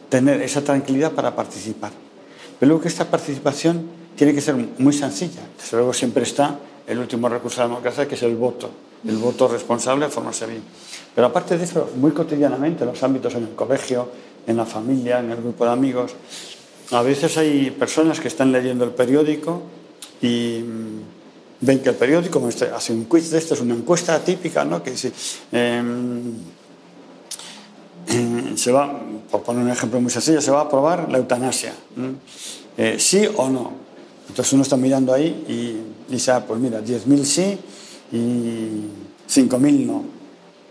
tener 0.10 0.42
esa 0.42 0.62
tranquilidad 0.62 1.14
para 1.14 1.36
participar. 1.36 1.92
Pero 2.60 2.70
luego 2.70 2.84
que 2.84 2.90
esta 2.90 3.10
participación 3.10 3.90
tiene 4.16 4.34
que 4.36 4.42
ser 4.42 4.56
muy 4.56 4.94
sencilla. 4.94 5.42
Desde 5.58 5.78
luego 5.78 5.94
siempre 5.94 6.24
está 6.24 6.60
el 6.86 7.00
último 7.00 7.30
recurso 7.30 7.62
de 7.62 7.68
la 7.68 7.70
democracia, 7.70 8.08
que 8.08 8.16
es 8.16 8.24
el 8.24 8.36
voto, 8.36 8.70
el 9.08 9.18
voto 9.18 9.48
responsable 9.48 10.10
formarse 10.10 10.46
bien. 10.46 10.62
Pero 11.16 11.28
aparte 11.28 11.58
de 11.58 11.64
eso, 11.64 11.90
muy 11.96 12.12
cotidianamente, 12.12 12.84
en 12.84 12.90
los 12.90 13.02
ámbitos 13.04 13.34
en 13.36 13.44
el 13.44 13.56
colegio, 13.56 14.10
en 14.48 14.58
la 14.58 14.66
familia, 14.66 15.20
en 15.20 15.32
el 15.32 15.38
grupo 15.38 15.66
de 15.66 15.72
amigos, 15.72 16.14
a 16.92 17.02
veces 17.02 17.38
hay 17.38 17.72
personas 17.72 18.20
que 18.20 18.28
están 18.28 18.52
leyendo 18.52 18.84
el 18.84 18.92
periódico 18.92 19.62
y 20.22 20.60
mm, 20.60 21.02
ven 21.62 21.80
que 21.80 21.90
el 21.90 21.96
periódico 21.96 22.42
hace 22.76 22.94
un 22.94 23.06
quiz 23.06 23.32
de 23.32 23.38
esto, 23.38 23.54
es 23.54 23.62
una 23.62 23.74
encuesta 23.74 24.20
típica, 24.20 24.66
¿no? 24.66 24.84
que 24.84 24.92
dice, 24.92 25.12
em, 25.52 26.34
em, 28.08 28.58
se 28.58 28.72
va, 28.72 29.00
por 29.30 29.42
poner 29.44 29.64
un 29.64 29.70
ejemplo 29.70 30.02
muy 30.02 30.12
sencillo, 30.12 30.42
se 30.42 30.52
va 30.52 30.60
a 30.60 30.64
aprobar 30.64 31.10
la 31.10 31.18
eutanasia, 31.18 31.74
eh, 32.78 32.98
sí 33.00 33.28
o 33.38 33.50
no. 33.50 33.72
Entonces 34.28 34.54
uno 34.54 34.64
está 34.64 34.78
mirando 34.78 35.14
ahí 35.14 35.46
y 35.48 36.12
dice, 36.12 36.32
ah, 36.32 36.44
pues 36.46 36.60
mira, 36.60 36.82
10.000 36.82 37.24
sí 37.24 37.58
y 38.12 38.18
5.000 39.30 39.86
no. 39.86 40.04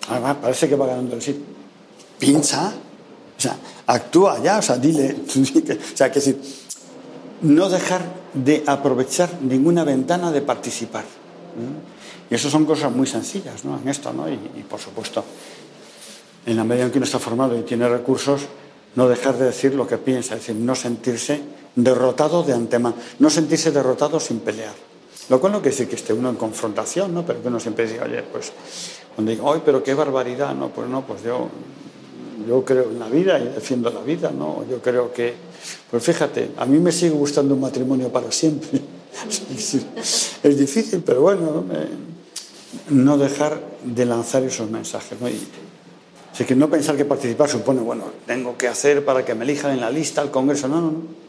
Ah, 0.09 0.37
parece 0.41 0.69
que 0.69 0.77
va 0.77 0.87
ganando 0.87 1.15
el 1.15 1.23
sí. 1.23 1.45
Pincha, 2.19 2.73
o 3.41 3.43
sea, 3.43 3.57
actúa 3.87 4.39
ya, 4.43 4.59
o 4.59 4.63
sea, 4.63 4.77
dile, 4.77 5.17
o 5.27 5.97
sea, 5.97 6.13
que 6.13 6.21
decir, 6.21 6.39
no 7.41 7.71
dejar 7.71 8.03
de 8.35 8.63
aprovechar 8.67 9.31
ninguna 9.41 9.83
ventana 9.83 10.31
de 10.31 10.43
participar. 10.43 11.05
Y 12.31 12.35
eso 12.35 12.51
son 12.51 12.67
cosas 12.67 12.93
muy 12.93 13.07
sencillas, 13.07 13.65
¿no? 13.65 13.81
En 13.81 13.89
esto, 13.89 14.13
¿no? 14.13 14.29
Y, 14.29 14.63
por 14.69 14.79
supuesto, 14.79 15.25
en 16.45 16.55
la 16.55 16.65
medida 16.65 16.85
en 16.85 16.91
que 16.91 16.99
uno 16.99 17.07
está 17.07 17.19
formado 17.19 17.59
y 17.59 17.63
tiene 17.63 17.89
recursos, 17.89 18.43
no 18.95 19.09
dejar 19.09 19.39
de 19.39 19.47
decir 19.47 19.75
lo 19.75 19.87
que 19.87 19.97
piensa, 19.97 20.35
es 20.35 20.43
decir, 20.43 20.57
no 20.57 20.75
sentirse 20.75 21.41
derrotado 21.75 22.43
de 22.43 22.53
antemano, 22.53 22.97
no 23.21 23.31
sentirse 23.31 23.73
derrotado 23.73 24.21
sin 24.21 24.41
pelear. 24.41 24.75
Lo 25.31 25.41
cual 25.41 25.53
no 25.53 25.59
quiere 25.61 25.71
decir 25.71 25.89
que 25.89 25.97
esté 25.97 26.13
uno 26.13 26.29
en 26.29 26.37
confrontación, 26.37 27.15
¿no? 27.15 27.25
Pero 27.25 27.41
que 27.41 27.49
uno 27.49 27.59
siempre 27.59 27.87
diga, 27.87 28.05
oye, 28.05 28.23
pues, 28.23 28.53
cuando 29.15 29.33
diga, 29.33 29.45
¡ay, 29.51 29.63
pero 29.65 29.83
qué 29.83 29.95
barbaridad! 29.95 30.55
No, 30.55 30.69
pues 30.69 30.91
no, 30.91 31.07
pues 31.07 31.23
yo 31.23 31.49
yo 32.47 32.65
creo 32.65 32.91
en 32.91 32.99
la 32.99 33.09
vida 33.09 33.39
y 33.39 33.45
defiendo 33.45 33.91
la 33.91 34.01
vida, 34.01 34.31
¿no? 34.31 34.65
Yo 34.69 34.81
creo 34.81 35.13
que, 35.13 35.35
pues 35.91 36.03
fíjate, 36.03 36.51
a 36.57 36.67
mí 36.67 36.79
me 36.79 36.93
sigue 36.93 37.11
gustando 37.11 37.55
un 37.55 37.61
matrimonio 37.61 38.09
para 38.09 38.31
siempre. 38.31 38.81
es 40.43 40.59
difícil, 40.59 41.03
pero 41.05 41.23
bueno, 41.23 41.65
no 42.91 43.19
dejar 43.19 43.61
de 43.85 44.05
lanzar 44.05 44.43
esos 44.43 44.71
mensajes, 44.71 45.21
¿no? 45.21 45.29
Y, 45.29 45.41
así 46.33 46.45
que 46.45 46.55
no 46.55 46.71
pensar 46.71 46.97
que 46.97 47.05
participar 47.05 47.49
supone, 47.49 47.81
bueno, 47.81 48.05
tengo 48.27 48.57
que 48.57 48.69
hacer 48.69 49.05
para 49.05 49.25
que 49.25 49.35
me 49.35 49.45
elijan 49.45 49.73
en 49.73 49.81
la 49.81 49.91
lista 49.91 50.21
al 50.21 50.31
Congreso, 50.31 50.69
no, 50.69 50.81
no, 50.81 50.91
no. 50.91 51.21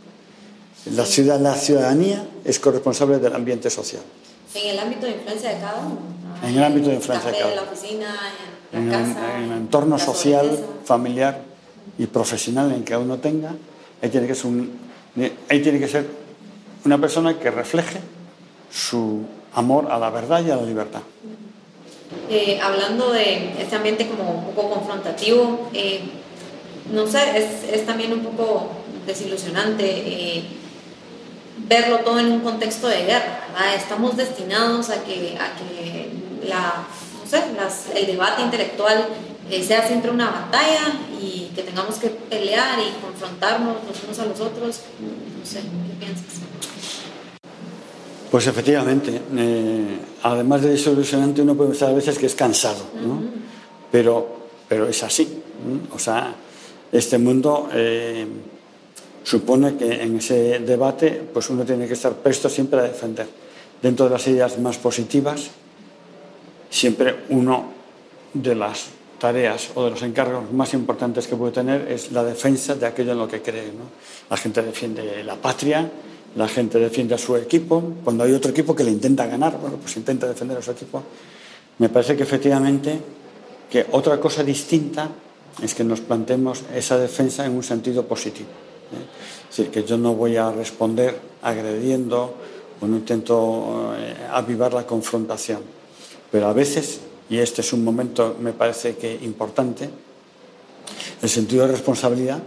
La, 0.95 1.05
ciudad, 1.05 1.39
la 1.39 1.53
ciudadanía 1.53 2.25
es 2.43 2.59
corresponsable 2.59 3.19
del 3.19 3.35
ambiente 3.35 3.69
social. 3.69 4.01
En 4.55 4.69
el 4.69 4.79
ámbito 4.79 5.05
de 5.05 5.13
influencia 5.13 5.53
de 5.53 5.59
cada 5.59 5.85
uno. 5.85 5.99
En 6.43 6.57
el 6.57 6.63
ámbito 6.63 6.89
de 6.89 6.95
influencia 6.95 7.31
de 7.31 7.37
cada 7.37 7.51
uno. 7.51 7.61
En 7.61 7.65
la 7.65 7.71
oficina, 7.71 8.07
en, 8.07 8.60
el 8.73 9.51
entorno 9.51 9.99
social, 9.99 10.57
familiar 10.85 11.41
y 11.97 12.07
profesional 12.07 12.71
en 12.71 12.83
que 12.83 12.95
uno 12.95 13.17
tenga, 13.17 13.53
ahí 14.01 14.09
tiene 14.09 14.27
que 14.27 14.35
ser, 14.35 14.47
un, 14.47 14.71
ahí 15.49 15.61
tiene 15.61 15.79
que 15.79 15.87
ser 15.87 16.05
una 16.85 16.97
persona 16.97 17.37
que 17.37 17.51
refleje 17.51 17.99
su 18.71 19.25
amor 19.53 19.91
a 19.91 19.99
la 19.99 20.09
verdad 20.09 20.43
y 20.45 20.51
a 20.51 20.55
la 20.55 20.63
libertad. 20.63 21.01
Eh, 22.29 22.59
hablando 22.61 23.11
de 23.11 23.61
este 23.61 23.75
ambiente 23.75 24.07
como 24.07 24.31
un 24.31 24.45
poco 24.53 24.69
confrontativo, 24.69 25.69
eh, 25.73 26.01
no 26.91 27.07
sé, 27.07 27.37
es, 27.37 27.73
es, 27.73 27.85
también 27.85 28.13
un 28.13 28.21
poco 28.21 28.69
desilusionante 29.05 29.85
eh, 29.85 30.43
verlo 31.67 31.99
todo 31.99 32.19
en 32.19 32.31
un 32.31 32.39
contexto 32.41 32.87
de 32.87 33.05
guerra. 33.05 33.39
Estamos 33.75 34.17
destinados 34.17 34.89
a 34.89 35.03
que, 35.03 35.37
a 35.39 35.55
que 35.57 36.09
la 36.47 36.85
el 37.33 38.05
debate 38.07 38.41
intelectual 38.41 39.07
eh, 39.49 39.63
sea 39.63 39.87
siempre 39.87 40.11
una 40.11 40.29
batalla 40.29 40.99
y 41.21 41.51
que 41.55 41.63
tengamos 41.63 41.95
que 41.95 42.09
pelear 42.09 42.79
y 42.79 43.01
confrontarnos 43.01 43.77
los 43.87 44.03
unos 44.03 44.19
a 44.19 44.25
los 44.25 44.39
otros. 44.39 44.81
No 45.39 45.45
sé, 45.45 45.59
¿qué 45.59 46.05
piensas? 46.05 46.25
Pues 48.29 48.47
efectivamente, 48.47 49.21
eh, 49.35 49.99
además 50.23 50.61
de 50.61 50.69
desilusionante, 50.69 51.41
uno 51.41 51.55
puede 51.55 51.71
pensar 51.71 51.89
a 51.89 51.93
veces 51.93 52.17
que 52.17 52.27
es 52.27 52.35
cansado, 52.35 52.85
¿no? 53.05 53.21
pero, 53.91 54.27
pero 54.69 54.87
es 54.87 55.03
así. 55.03 55.27
O 55.93 55.99
sea, 55.99 56.33
este 56.91 57.17
mundo 57.17 57.69
eh, 57.73 58.25
supone 59.23 59.75
que 59.75 60.01
en 60.01 60.17
ese 60.17 60.59
debate 60.59 61.21
pues 61.33 61.49
uno 61.49 61.63
tiene 61.63 61.87
que 61.87 61.93
estar 61.93 62.13
presto 62.13 62.49
siempre 62.49 62.79
a 62.79 62.83
defender 62.83 63.27
dentro 63.81 64.05
de 64.05 64.11
las 64.11 64.27
ideas 64.27 64.57
más 64.59 64.77
positivas 64.77 65.51
siempre 66.71 67.25
uno 67.29 67.65
de 68.33 68.55
las 68.55 68.87
tareas 69.19 69.69
o 69.75 69.83
de 69.83 69.91
los 69.91 70.01
encargos 70.01 70.51
más 70.51 70.73
importantes 70.73 71.27
que 71.27 71.35
puede 71.35 71.51
tener 71.51 71.91
es 71.91 72.11
la 72.11 72.23
defensa 72.23 72.73
de 72.73 72.87
aquello 72.87 73.11
en 73.11 73.19
lo 73.19 73.27
que 73.27 73.41
cree. 73.41 73.71
La 74.29 74.37
gente 74.37 74.63
defiende 74.63 75.23
la 75.23 75.35
patria, 75.35 75.87
la 76.35 76.47
gente 76.47 76.79
defiende 76.79 77.13
a 77.13 77.19
su 77.19 77.35
equipo. 77.35 77.83
Cuando 78.03 78.23
hay 78.23 78.31
otro 78.31 78.49
equipo 78.49 78.75
que 78.75 78.83
le 78.83 78.89
intenta 78.89 79.27
ganar, 79.27 79.59
bueno, 79.59 79.77
pues 79.77 79.95
intenta 79.97 80.27
defender 80.27 80.57
a 80.57 80.61
su 80.61 80.71
equipo. 80.71 81.03
Me 81.77 81.89
parece 81.89 82.15
que 82.15 82.23
efectivamente 82.23 82.99
que 83.69 83.85
otra 83.91 84.19
cosa 84.19 84.43
distinta 84.43 85.09
es 85.61 85.75
que 85.75 85.83
nos 85.83 85.99
planteemos 85.99 86.63
esa 86.73 86.97
defensa 86.97 87.45
en 87.45 87.51
un 87.51 87.63
sentido 87.63 88.07
positivo. 88.07 88.49
¿eh? 88.49 89.49
Es 89.49 89.57
decir, 89.57 89.71
que 89.71 89.83
yo 89.83 89.97
no 89.97 90.15
voy 90.15 90.37
a 90.37 90.51
responder 90.51 91.19
agrediendo 91.43 92.33
o 92.79 92.87
no 92.87 92.95
intento 92.97 93.93
eh, 93.97 94.15
avivar 94.31 94.73
la 94.73 94.87
confrontación 94.87 95.80
pero 96.31 96.47
a 96.47 96.53
veces, 96.53 97.01
y 97.29 97.37
este 97.37 97.61
es 97.61 97.73
un 97.73 97.83
momento, 97.83 98.35
me 98.39 98.53
parece 98.53 98.95
que 98.95 99.13
importante, 99.21 99.89
el 101.21 101.29
sentido 101.29 101.65
de 101.65 101.73
responsabilidad 101.73 102.39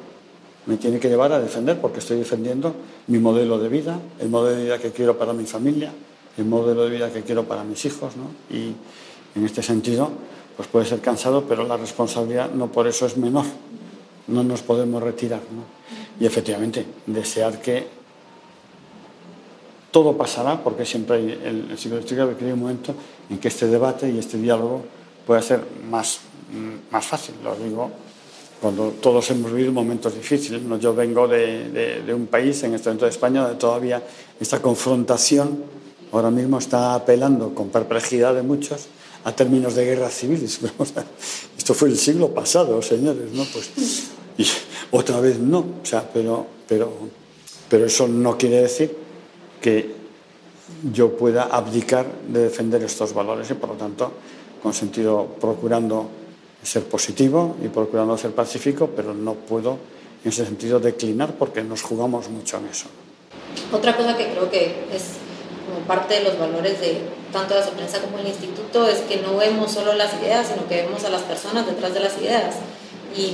me 0.66 0.76
tiene 0.76 0.98
que 0.98 1.08
llevar 1.08 1.32
a 1.32 1.40
defender, 1.40 1.80
porque 1.80 1.98
estoy 1.98 2.18
defendiendo 2.18 2.74
mi 3.06 3.18
modelo 3.18 3.58
de 3.58 3.68
vida, 3.68 4.00
el 4.18 4.30
modelo 4.30 4.56
de 4.56 4.64
vida 4.64 4.78
que 4.78 4.90
quiero 4.92 5.18
para 5.18 5.32
mi 5.32 5.44
familia, 5.44 5.92
el 6.38 6.46
modelo 6.46 6.84
de 6.84 6.90
vida 6.90 7.12
que 7.12 7.22
quiero 7.22 7.44
para 7.44 7.64
mis 7.64 7.84
hijos, 7.84 8.14
¿no? 8.16 8.56
Y 8.56 8.72
en 9.36 9.44
este 9.44 9.62
sentido, 9.62 10.10
pues 10.56 10.68
puede 10.68 10.86
ser 10.86 11.00
cansado, 11.00 11.44
pero 11.48 11.66
la 11.66 11.76
responsabilidad 11.76 12.50
no 12.50 12.72
por 12.72 12.86
eso 12.86 13.06
es 13.06 13.16
menor. 13.16 13.44
No 14.26 14.42
nos 14.42 14.62
podemos 14.62 15.02
retirar, 15.02 15.40
¿no? 15.40 15.64
Y 16.18 16.26
efectivamente, 16.26 16.86
desear 17.06 17.60
que 17.60 17.86
todo 19.94 20.16
pasará, 20.16 20.60
porque 20.60 20.84
siempre 20.84 21.18
hay 21.18 21.40
el, 21.44 21.70
el 21.70 21.78
siglo 21.78 22.04
que 22.04 22.52
un 22.52 22.58
momento 22.58 22.92
en 23.30 23.38
que 23.38 23.46
este 23.46 23.68
debate 23.68 24.10
y 24.10 24.18
este 24.18 24.38
diálogo 24.38 24.82
pueda 25.24 25.40
ser 25.40 25.60
más, 25.88 26.18
mm, 26.50 26.92
más 26.92 27.06
fácil, 27.06 27.36
lo 27.44 27.54
digo, 27.54 27.92
cuando 28.60 28.88
todos 29.00 29.30
hemos 29.30 29.52
vivido 29.52 29.70
momentos 29.70 30.12
difíciles. 30.12 30.60
Yo 30.80 30.96
vengo 30.96 31.28
de, 31.28 32.02
de, 32.04 32.12
un 32.12 32.26
país, 32.26 32.60
en 32.64 32.74
este 32.74 32.88
momento 32.88 33.04
de 33.04 33.12
España, 33.12 33.42
donde 33.42 33.56
todavía 33.56 34.02
esta 34.40 34.60
confrontación 34.60 35.62
ahora 36.10 36.32
mismo 36.32 36.58
está 36.58 36.96
apelando 36.96 37.54
con 37.54 37.68
perplejidad 37.68 38.34
de 38.34 38.42
muchos 38.42 38.86
a 39.22 39.30
términos 39.30 39.76
de 39.76 39.84
guerras 39.84 40.14
civiles. 40.14 40.58
Esto 41.56 41.72
fue 41.72 41.88
el 41.88 41.96
siglo 41.96 42.34
pasado, 42.34 42.82
señores, 42.82 43.30
¿no? 43.32 43.44
Pues, 43.44 43.70
y 44.38 44.44
otra 44.90 45.20
vez 45.20 45.38
no, 45.38 45.60
o 45.60 45.86
sea, 45.86 46.10
pero, 46.12 46.46
pero, 46.66 46.90
pero 47.68 47.86
eso 47.86 48.08
no 48.08 48.36
quiere 48.36 48.62
decir 48.62 49.03
que 49.64 49.94
yo 50.92 51.16
pueda 51.16 51.44
abdicar 51.44 52.04
de 52.28 52.40
defender 52.44 52.82
estos 52.82 53.14
valores 53.14 53.50
y 53.50 53.54
por 53.54 53.70
lo 53.70 53.76
tanto 53.76 54.12
con 54.62 54.74
sentido 54.74 55.26
procurando 55.40 56.06
ser 56.62 56.82
positivo 56.84 57.56
y 57.64 57.68
procurando 57.68 58.18
ser 58.18 58.32
pacífico, 58.32 58.90
pero 58.94 59.14
no 59.14 59.32
puedo 59.32 59.78
en 60.22 60.28
ese 60.28 60.44
sentido 60.44 60.80
declinar 60.80 61.32
porque 61.38 61.64
nos 61.64 61.80
jugamos 61.80 62.28
mucho 62.28 62.58
en 62.58 62.66
eso. 62.66 62.88
Otra 63.72 63.96
cosa 63.96 64.14
que 64.18 64.28
creo 64.32 64.50
que 64.50 64.84
es 64.92 65.16
como 65.66 65.86
parte 65.86 66.12
de 66.20 66.24
los 66.24 66.38
valores 66.38 66.78
de 66.82 67.00
tanto 67.32 67.54
la 67.54 67.64
prensa 67.64 68.02
como 68.02 68.18
el 68.18 68.26
instituto 68.26 68.86
es 68.86 68.98
que 69.00 69.22
no 69.22 69.38
vemos 69.38 69.72
solo 69.72 69.94
las 69.94 70.12
ideas, 70.20 70.48
sino 70.48 70.68
que 70.68 70.82
vemos 70.82 71.04
a 71.04 71.08
las 71.08 71.22
personas 71.22 71.64
detrás 71.64 71.94
de 71.94 72.00
las 72.00 72.18
ideas. 72.18 72.56
Y 73.16 73.32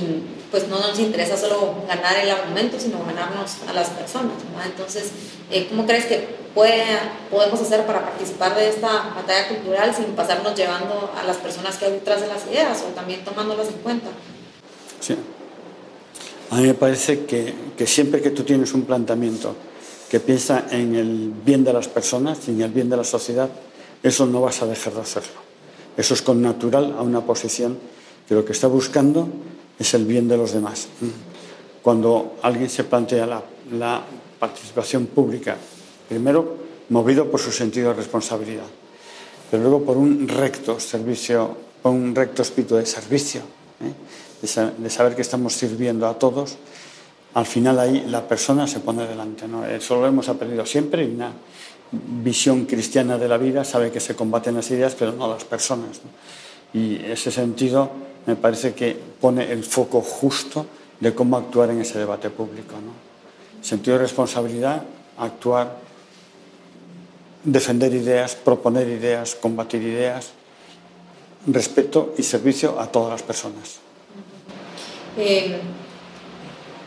pues 0.51 0.67
no 0.67 0.79
nos 0.79 0.99
interesa 0.99 1.37
solo 1.37 1.75
ganar 1.87 2.17
el 2.17 2.29
argumento, 2.29 2.77
sino 2.77 3.03
ganarnos 3.05 3.55
a 3.67 3.73
las 3.73 3.89
personas. 3.89 4.33
Entonces, 4.65 5.11
eh, 5.49 5.67
¿cómo 5.69 5.85
crees 5.85 6.05
que 6.05 6.27
puede, 6.53 6.83
podemos 7.31 7.59
hacer 7.61 7.85
para 7.85 8.01
participar 8.01 8.55
de 8.55 8.67
esta 8.69 9.13
batalla 9.15 9.47
cultural 9.47 9.95
sin 9.95 10.07
pasarnos 10.07 10.53
llevando 10.53 11.09
a 11.17 11.23
las 11.23 11.37
personas 11.37 11.77
que 11.77 11.85
hay 11.85 11.91
detrás 11.93 12.19
de 12.19 12.27
las 12.27 12.45
ideas 12.47 12.83
o 12.85 12.93
también 12.93 13.23
tomándolas 13.23 13.69
en 13.69 13.75
cuenta? 13.75 14.09
Sí. 14.99 15.15
A 16.49 16.55
mí 16.55 16.67
me 16.67 16.73
parece 16.73 17.25
que, 17.25 17.55
que 17.77 17.87
siempre 17.87 18.21
que 18.21 18.31
tú 18.31 18.43
tienes 18.43 18.73
un 18.73 18.83
planteamiento 18.83 19.55
que 20.09 20.19
piensa 20.19 20.65
en 20.69 20.95
el 20.95 21.31
bien 21.45 21.63
de 21.63 21.71
las 21.71 21.87
personas 21.87 22.39
y 22.49 22.51
en 22.51 22.61
el 22.61 22.71
bien 22.71 22.89
de 22.89 22.97
la 22.97 23.05
sociedad, 23.05 23.49
eso 24.03 24.25
no 24.25 24.41
vas 24.41 24.61
a 24.61 24.65
dejar 24.65 24.93
de 24.93 25.01
hacerlo. 25.01 25.39
Eso 25.95 26.13
es 26.13 26.21
con 26.21 26.41
natural 26.41 26.95
a 26.97 27.01
una 27.01 27.21
posición 27.21 27.79
que 28.27 28.35
lo 28.35 28.43
que 28.43 28.51
está 28.51 28.67
buscando 28.67 29.29
es 29.79 29.93
el 29.93 30.05
bien 30.05 30.27
de 30.27 30.37
los 30.37 30.53
demás. 30.53 30.87
Cuando 31.81 32.37
alguien 32.41 32.69
se 32.69 32.83
plantea 32.83 33.25
la, 33.25 34.03
participación 34.39 35.05
pública, 35.05 35.55
primero 36.09 36.57
movido 36.89 37.29
por 37.29 37.39
su 37.39 37.51
sentido 37.51 37.89
de 37.89 37.97
responsabilidad, 37.97 38.65
pero 39.51 39.61
luego 39.61 39.83
por 39.83 39.97
un 39.97 40.27
recto 40.27 40.79
servicio, 40.79 41.55
por 41.83 41.91
un 41.91 42.15
recto 42.15 42.41
espíritu 42.41 42.75
de 42.75 42.87
servicio, 42.87 43.41
¿eh? 43.41 43.93
de, 44.41 44.89
saber 44.89 45.15
que 45.15 45.21
estamos 45.21 45.53
sirviendo 45.53 46.07
a 46.07 46.17
todos, 46.17 46.57
al 47.35 47.45
final 47.45 47.79
ahí 47.79 48.03
la 48.07 48.27
persona 48.27 48.65
se 48.65 48.79
pone 48.79 49.05
delante. 49.05 49.47
¿no? 49.47 49.63
Eso 49.63 50.01
lo 50.01 50.07
hemos 50.07 50.27
aprendido 50.27 50.65
siempre 50.65 51.03
y 51.03 51.13
una 51.13 51.31
visión 51.91 52.65
cristiana 52.65 53.17
de 53.17 53.27
la 53.27 53.37
vida 53.37 53.63
sabe 53.63 53.91
que 53.91 53.99
se 53.99 54.15
combaten 54.15 54.55
las 54.55 54.71
ideas, 54.71 54.95
pero 54.97 55.11
no 55.11 55.27
las 55.27 55.43
personas. 55.43 56.01
Y 56.73 56.95
ese 56.95 57.31
sentido 57.31 57.91
me 58.25 58.35
parece 58.35 58.73
que 58.73 58.97
pone 59.19 59.51
el 59.51 59.63
foco 59.63 60.01
justo 60.01 60.65
de 60.99 61.13
cómo 61.13 61.37
actuar 61.37 61.71
en 61.71 61.81
ese 61.81 61.97
debate 61.99 62.29
público. 62.29 62.75
¿no? 62.75 62.93
Sentido 63.61 63.97
de 63.97 64.03
responsabilidad, 64.03 64.83
actuar, 65.17 65.77
defender 67.43 67.93
ideas, 67.93 68.35
proponer 68.35 68.87
ideas, 68.87 69.35
combatir 69.35 69.81
ideas, 69.81 70.31
respeto 71.47 72.13
y 72.17 72.23
servicio 72.23 72.79
a 72.79 72.87
todas 72.87 73.11
las 73.11 73.23
personas. 73.23 73.79
Eh, 75.17 75.59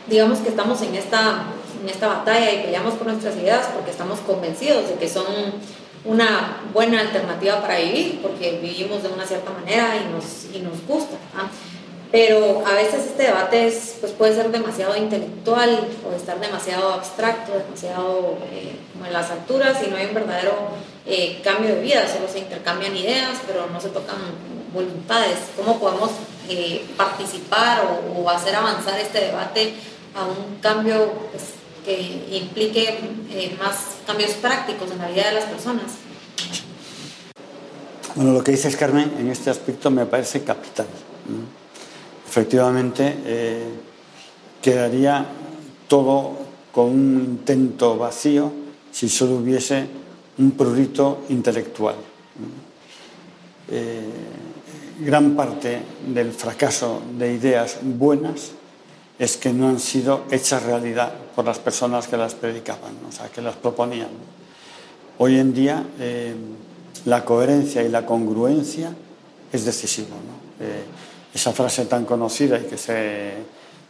digamos 0.07 0.39
que 0.39 0.49
estamos 0.49 0.81
en 0.81 0.95
esta, 0.95 1.47
en 1.81 1.89
esta 1.89 2.07
batalla 2.07 2.53
y 2.53 2.63
peleamos 2.63 2.93
por 2.95 3.07
nuestras 3.07 3.35
ideas 3.35 3.67
porque 3.73 3.91
estamos 3.91 4.19
convencidos 4.21 4.87
de 4.89 4.95
que 4.95 5.09
son 5.09 5.25
una 6.05 6.61
buena 6.73 7.01
alternativa 7.01 7.61
para 7.61 7.79
vivir, 7.79 8.19
porque 8.21 8.59
vivimos 8.61 9.03
de 9.03 9.09
una 9.09 9.25
cierta 9.25 9.51
manera 9.51 9.95
y 9.97 10.13
nos, 10.13 10.55
y 10.55 10.59
nos 10.59 10.85
gusta. 10.87 11.17
Pero 12.11 12.63
a 12.65 12.73
veces 12.75 13.07
este 13.07 13.23
debate 13.23 13.67
es, 13.67 13.97
pues 13.99 14.13
puede 14.13 14.35
ser 14.35 14.51
demasiado 14.51 14.95
intelectual 14.95 15.87
o 16.07 16.15
estar 16.15 16.39
demasiado 16.39 16.93
abstracto, 16.93 17.51
demasiado 17.51 18.37
eh, 18.51 18.75
como 18.93 19.05
en 19.05 19.13
las 19.13 19.31
alturas 19.31 19.77
y 19.85 19.89
no 19.89 19.97
hay 19.97 20.05
un 20.05 20.13
verdadero 20.13 20.53
eh, 21.05 21.41
cambio 21.43 21.75
de 21.75 21.81
vida, 21.81 22.07
solo 22.07 22.27
se 22.31 22.39
intercambian 22.39 22.95
ideas, 22.95 23.39
pero 23.45 23.67
no 23.67 23.81
se 23.81 23.89
tocan 23.89 24.17
voluntades. 24.73 25.39
¿Cómo 25.57 25.79
podemos 25.79 26.11
eh, 26.47 26.85
participar 26.95 27.83
o, 27.85 28.21
o, 28.21 28.29
hacer 28.29 28.55
avanzar 28.55 28.99
este 28.99 29.19
debate 29.19 29.73
a 30.15 30.25
un 30.25 30.59
cambio 30.61 31.11
pues, 31.31 31.54
que 31.85 32.27
implique 32.31 32.99
eh, 33.29 33.55
más 33.59 33.97
cambios 34.07 34.31
prácticos 34.31 34.91
en 34.91 34.97
la 34.97 35.07
vida 35.07 35.27
de 35.27 35.33
las 35.35 35.45
personas. 35.45 35.85
Bueno, 38.15 38.33
lo 38.33 38.43
que 38.43 38.51
dices, 38.51 38.75
Carmen, 38.75 39.13
en 39.19 39.29
este 39.29 39.51
aspecto 39.51 39.91
me 39.91 40.05
parece 40.05 40.43
capital. 40.43 40.87
Efectivamente, 42.27 43.15
eh, 43.25 43.63
quedaría 44.61 45.25
todo 45.87 46.33
con 46.71 46.85
un 46.89 47.23
intento 47.23 47.97
vacío 47.97 48.51
si 48.91 49.07
solo 49.07 49.35
hubiese 49.35 49.85
un 50.37 50.51
prurito 50.51 51.25
intelectual. 51.29 51.95
Eh, 53.69 54.01
gran 55.01 55.35
parte 55.35 55.81
del 56.07 56.31
fracaso 56.31 57.01
de 57.17 57.33
ideas 57.33 57.79
buenas 57.81 58.51
es 59.19 59.37
que 59.37 59.51
no 59.51 59.67
han 59.67 59.79
sido 59.79 60.23
hechas 60.31 60.63
realidad 60.63 61.24
por 61.35 61.45
las 61.45 61.59
personas 61.59 62.07
que 62.07 62.17
las 62.17 62.33
predicaban, 62.33 62.93
o 63.07 63.11
sea, 63.11 63.27
que 63.27 63.41
las 63.41 63.55
proponían. 63.55 64.09
Hoy 65.17 65.37
en 65.37 65.53
día 65.53 65.85
eh, 65.99 66.33
la 67.05 67.25
coherencia 67.25 67.83
y 67.83 67.89
la 67.89 68.05
congruencia 68.05 68.93
es 69.51 69.65
decisivo. 69.65 70.15
Eh, 70.59 70.83
esa 71.33 71.51
frase 71.51 71.85
tan 71.85 72.05
conocida 72.05 72.57
y 72.57 72.63
que 72.63 72.77
se 72.77 73.33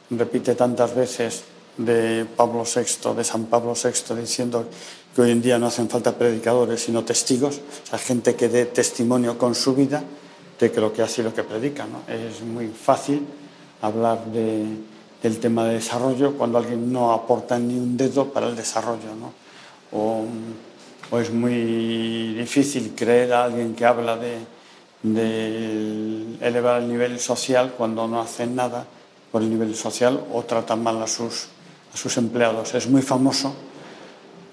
repite 0.09 0.55
tantas 0.55 0.95
veces 0.95 1.43
de 1.77 2.25
Pablo 2.35 2.63
VI, 2.63 3.13
de 3.15 3.23
San 3.23 3.45
Pablo 3.45 3.73
VI, 3.73 4.15
diciendo 4.15 4.67
que 5.13 5.21
hoy 5.21 5.31
en 5.31 5.41
día 5.41 5.59
no 5.59 5.67
hacen 5.67 5.87
falta 5.87 6.17
predicadores, 6.17 6.81
sino 6.81 7.03
testigos, 7.03 7.57
o 7.57 7.87
sea, 7.87 7.99
gente 7.99 8.35
que 8.35 8.49
dé 8.49 8.65
testimonio 8.65 9.37
con 9.37 9.53
su 9.53 9.75
vida 9.75 10.03
de 10.59 10.71
que 10.71 10.81
lo 10.81 10.91
que 10.91 11.03
hace 11.03 11.21
y 11.21 11.23
lo 11.23 11.33
que 11.33 11.43
predica. 11.43 11.85
Es 12.07 12.41
muy 12.41 12.67
fácil 12.67 13.25
hablar 13.81 14.25
de 14.25 14.65
el 15.23 15.39
tema 15.39 15.65
de 15.65 15.75
desarrollo 15.75 16.33
cuando 16.33 16.57
alguien 16.57 16.91
no 16.91 17.11
aporta 17.11 17.57
ni 17.57 17.73
un 17.73 17.97
dedo 17.97 18.31
para 18.31 18.47
el 18.47 18.55
desarrollo. 18.55 19.15
¿no? 19.19 19.33
O, 19.91 20.25
es 21.19 21.31
muy 21.31 22.33
difícil 22.33 22.93
creer 22.95 23.31
a 23.33 23.45
alguien 23.45 23.73
que 23.75 23.85
habla 23.85 24.17
de, 24.17 24.39
elevar 26.41 26.81
el 26.81 26.89
nivel 26.89 27.19
social 27.19 27.73
cuando 27.77 28.07
no 28.07 28.19
hace 28.19 28.47
nada 28.47 28.85
por 29.31 29.41
el 29.43 29.49
nivel 29.49 29.75
social 29.75 30.19
o 30.33 30.43
trata 30.43 30.75
mal 30.75 31.01
a 31.01 31.07
sus, 31.07 31.47
a 31.93 31.97
sus 31.97 32.17
empleados. 32.17 32.73
Es 32.73 32.87
muy 32.87 33.01
famoso, 33.01 33.53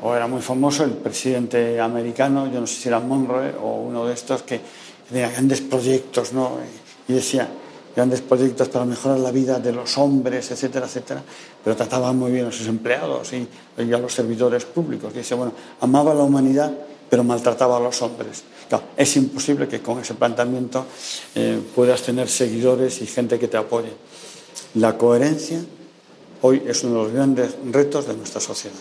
o 0.02 0.14
era 0.14 0.26
muy 0.26 0.42
famoso, 0.42 0.84
el 0.84 0.92
presidente 0.92 1.80
americano, 1.80 2.52
yo 2.52 2.60
no 2.60 2.66
sé 2.66 2.74
si 2.82 2.88
era 2.88 3.00
Monroe 3.00 3.54
o 3.62 3.82
uno 3.82 4.04
de 4.06 4.14
estos, 4.14 4.42
que 4.42 4.60
tenía 5.08 5.30
grandes 5.30 5.62
proyectos 5.62 6.32
¿no? 6.32 6.58
y 7.08 7.12
decía, 7.14 7.48
grandes 7.94 8.20
proyectos 8.20 8.68
para 8.68 8.84
mejorar 8.84 9.18
la 9.18 9.30
vida 9.30 9.58
de 9.58 9.72
los 9.72 9.98
hombres, 9.98 10.50
etcétera, 10.50 10.86
etcétera, 10.86 11.22
pero 11.62 11.76
trataba 11.76 12.12
muy 12.12 12.32
bien 12.32 12.46
a 12.46 12.52
sus 12.52 12.66
empleados 12.66 13.32
y, 13.32 13.48
a 13.78 13.98
los 13.98 14.12
servidores 14.12 14.64
públicos. 14.64 15.12
dice, 15.12 15.34
bueno, 15.34 15.52
amaba 15.80 16.12
a 16.12 16.14
la 16.14 16.22
humanidad, 16.22 16.72
pero 17.08 17.24
maltrataba 17.24 17.76
a 17.76 17.80
los 17.80 18.00
hombres. 18.02 18.44
es 18.96 19.16
imposible 19.16 19.68
que 19.68 19.80
con 19.80 19.98
ese 19.98 20.14
planteamiento 20.14 20.86
eh, 21.34 21.60
puedas 21.74 22.02
tener 22.02 22.28
seguidores 22.28 23.02
y 23.02 23.06
gente 23.06 23.38
que 23.38 23.48
te 23.48 23.56
apoye. 23.56 23.92
La 24.74 24.96
coherencia 24.96 25.60
hoy 26.40 26.62
es 26.66 26.82
uno 26.84 26.98
de 26.98 27.02
los 27.04 27.12
grandes 27.12 27.54
retos 27.70 28.06
de 28.06 28.16
nuestra 28.16 28.40
sociedad. 28.40 28.78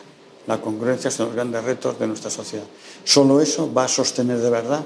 La 0.47 0.60
congruencia 0.60 1.10
es 1.10 1.19
uno 1.19 1.30
de 1.30 1.36
los 1.36 1.36
grandes 1.36 1.63
retos 1.63 2.00
de 2.00 2.08
nuestra 2.08 2.32
sociedad. 2.32 2.65
Solo 3.04 3.41
eso 3.41 3.71
va 3.71 3.86
a 3.86 3.88
sostener 3.88 4.38
de 4.38 4.50
verdad 4.50 4.84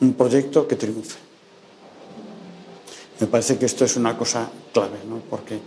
un 0.00 0.14
proyecto 0.14 0.66
que 0.66 0.76
triunfe. 0.76 1.16
Me 3.20 3.26
parece 3.26 3.58
que 3.58 3.66
esto 3.66 3.84
es 3.84 3.96
una 3.96 4.16
cosa 4.16 4.50
clave, 4.72 4.98
¿no? 5.08 5.20
porque 5.30 5.58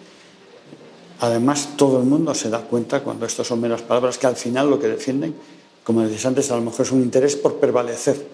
además 1.19 1.69
todo 1.77 1.99
el 1.99 2.05
mundo 2.05 2.33
se 2.33 2.49
da 2.49 2.61
cuenta 2.61 3.01
cuando 3.01 3.25
esto 3.25 3.43
son 3.43 3.61
meras 3.61 3.81
palabras 3.81 4.17
que 4.17 4.27
al 4.27 4.35
final 4.35 4.69
lo 4.69 4.79
que 4.79 4.87
defienden, 4.87 5.35
como 5.83 6.01
decías 6.01 6.25
antes, 6.25 6.51
a 6.51 6.55
lo 6.55 6.61
mejor 6.61 6.85
es 6.85 6.91
un 6.91 7.01
interés 7.01 7.35
por 7.37 7.55
prevalecer, 7.55 8.27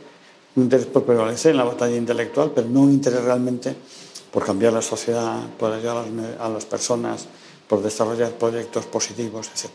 un 0.55 0.63
interés 0.63 0.87
por 0.87 1.03
prevalecer 1.03 1.51
en 1.51 1.57
la 1.57 1.63
batalla 1.63 1.95
intelectual, 1.95 2.51
pero 2.53 2.67
no 2.67 2.81
un 2.81 2.91
interés 2.91 3.23
realmente 3.23 3.75
por 4.31 4.43
cambiar 4.43 4.73
la 4.73 4.81
sociedad, 4.81 5.39
por 5.59 5.71
ayudar 5.71 6.05
a 6.39 6.49
las 6.49 6.65
personas, 6.65 7.27
por 7.67 7.83
desarrollar 7.83 8.31
proyectos 8.31 8.85
positivos, 8.87 9.49
etc. 9.53 9.69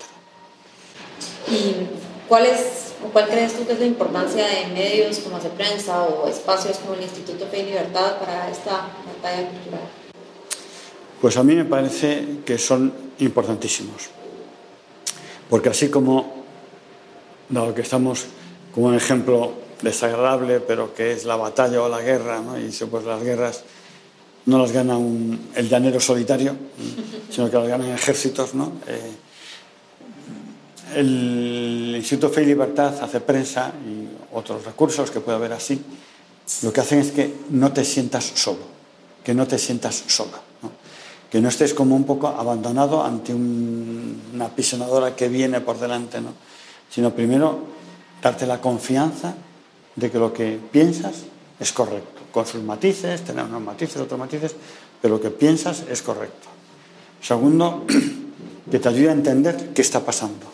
¿Y 1.50 2.07
cuál 2.28 2.46
es 2.46 2.88
¿Cuál 3.12 3.28
crees 3.28 3.54
tú 3.54 3.64
que 3.64 3.74
es 3.74 3.78
la 3.78 3.86
importancia 3.86 4.44
de 4.44 4.66
medios 4.74 5.18
como 5.20 5.38
de 5.38 5.50
prensa 5.50 6.02
o 6.02 6.28
espacios 6.28 6.78
como 6.78 6.94
el 6.94 7.02
Instituto 7.02 7.46
Fe 7.46 7.60
y 7.60 7.66
Libertad 7.66 8.18
para 8.18 8.50
esta 8.50 8.88
batalla 9.06 9.48
cultural? 9.48 9.80
Pues 11.20 11.36
a 11.36 11.44
mí 11.44 11.54
me 11.54 11.64
parece 11.64 12.40
que 12.44 12.58
son 12.58 12.92
importantísimos. 13.20 14.10
Porque 15.48 15.68
así 15.68 15.88
como, 15.90 16.44
dado 17.48 17.72
que 17.72 17.82
estamos 17.82 18.26
como 18.74 18.88
un 18.88 18.96
ejemplo 18.96 19.52
desagradable, 19.80 20.58
pero 20.58 20.92
que 20.92 21.12
es 21.12 21.24
la 21.24 21.36
batalla 21.36 21.80
o 21.82 21.88
la 21.88 22.02
guerra, 22.02 22.40
¿no? 22.40 22.58
y 22.58 22.68
pues 22.90 23.04
las 23.04 23.22
guerras 23.22 23.62
no 24.46 24.58
las 24.58 24.72
gana 24.72 24.98
el 25.54 25.68
llanero 25.68 26.00
solitario, 26.00 26.56
sino 27.30 27.48
que 27.48 27.56
las 27.56 27.68
ganan 27.68 27.90
ejércitos, 27.90 28.54
¿no? 28.54 28.72
Eh, 28.88 29.12
el 30.94 31.94
Instituto 31.96 32.30
Fe 32.30 32.42
y 32.42 32.46
Libertad 32.46 32.94
hace 33.02 33.20
prensa 33.20 33.72
y 33.86 34.08
otros 34.34 34.64
recursos 34.64 35.10
que 35.10 35.20
puede 35.20 35.36
haber 35.36 35.52
así, 35.52 35.82
lo 36.62 36.72
que 36.72 36.80
hacen 36.80 37.00
es 37.00 37.10
que 37.10 37.34
no 37.50 37.72
te 37.72 37.84
sientas 37.84 38.32
solo, 38.34 38.60
que 39.22 39.34
no 39.34 39.46
te 39.46 39.58
sientas 39.58 40.04
sola, 40.06 40.40
que 41.30 41.40
no 41.40 41.48
estés 41.48 41.74
como 41.74 41.94
un 41.94 42.04
poco 42.04 42.28
abandonado 42.28 43.04
ante 43.04 43.34
una 43.34 44.48
pisonadora 44.54 45.14
que 45.14 45.28
viene 45.28 45.60
por 45.60 45.78
delante, 45.78 46.20
¿no? 46.20 46.32
sino 46.90 47.14
primero 47.14 47.60
darte 48.22 48.46
la 48.46 48.60
confianza 48.60 49.34
de 49.94 50.10
que 50.10 50.18
lo 50.18 50.32
que 50.32 50.58
piensas 50.70 51.24
es 51.60 51.72
correcto, 51.72 52.22
con 52.32 52.46
sus 52.46 52.62
matices, 52.62 53.22
tener 53.22 53.44
unos 53.44 53.62
matices, 53.62 54.00
otros 54.00 54.18
matices, 54.18 54.54
pero 55.02 55.16
lo 55.16 55.20
que 55.20 55.30
piensas 55.30 55.84
es 55.90 56.02
correcto. 56.02 56.48
Segundo, 57.20 57.84
que 58.70 58.78
te 58.78 58.88
ayude 58.88 59.10
a 59.10 59.12
entender 59.12 59.70
qué 59.74 59.82
está 59.82 60.00
pasando, 60.04 60.46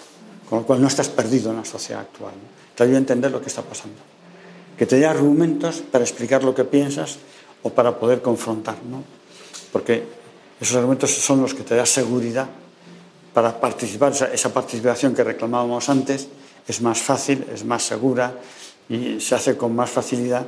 con 0.49 0.61
lo 0.61 0.67
cual 0.67 0.81
no 0.81 0.89
estás 0.89 1.09
perdido 1.09 1.51
en 1.51 1.59
la 1.59 1.65
sociedad 1.65 2.03
actual. 2.03 2.35
Te 2.75 2.83
ayude 2.83 2.97
a 2.97 2.99
entender 2.99 3.31
lo 3.31 3.41
que 3.41 3.49
está 3.49 3.63
pasando. 3.63 3.97
Que 4.77 4.87
te 4.87 4.97
dé 4.97 5.07
argumentos 5.07 5.83
para 5.91 6.05
explicar 6.05 6.43
lo 6.43 6.55
que 6.55 6.65
piensas 6.65 7.19
o 7.63 7.71
para 7.71 7.99
poder 7.99 8.21
confrontar, 8.21 8.77
¿no? 8.91 9.03
Porque 9.73 10.05
esos 10.61 10.77
argumentos 10.77 11.11
son 11.11 11.41
los 11.41 11.55
que 11.55 11.63
te 11.63 11.75
dan 11.75 11.87
seguridad 11.87 12.49
para 13.35 13.61
participar, 13.61 14.13
esa 14.33 14.55
participación 14.55 15.13
que 15.13 15.25
reclamábamos 15.25 15.89
antes 15.89 16.29
es 16.67 16.81
más 16.81 17.03
fácil, 17.03 17.45
es 17.53 17.65
más 17.65 17.83
segura 17.83 18.39
y 18.89 19.19
se 19.21 19.35
hace 19.35 19.57
con 19.57 19.75
más 19.75 19.91
facilidad 19.91 20.47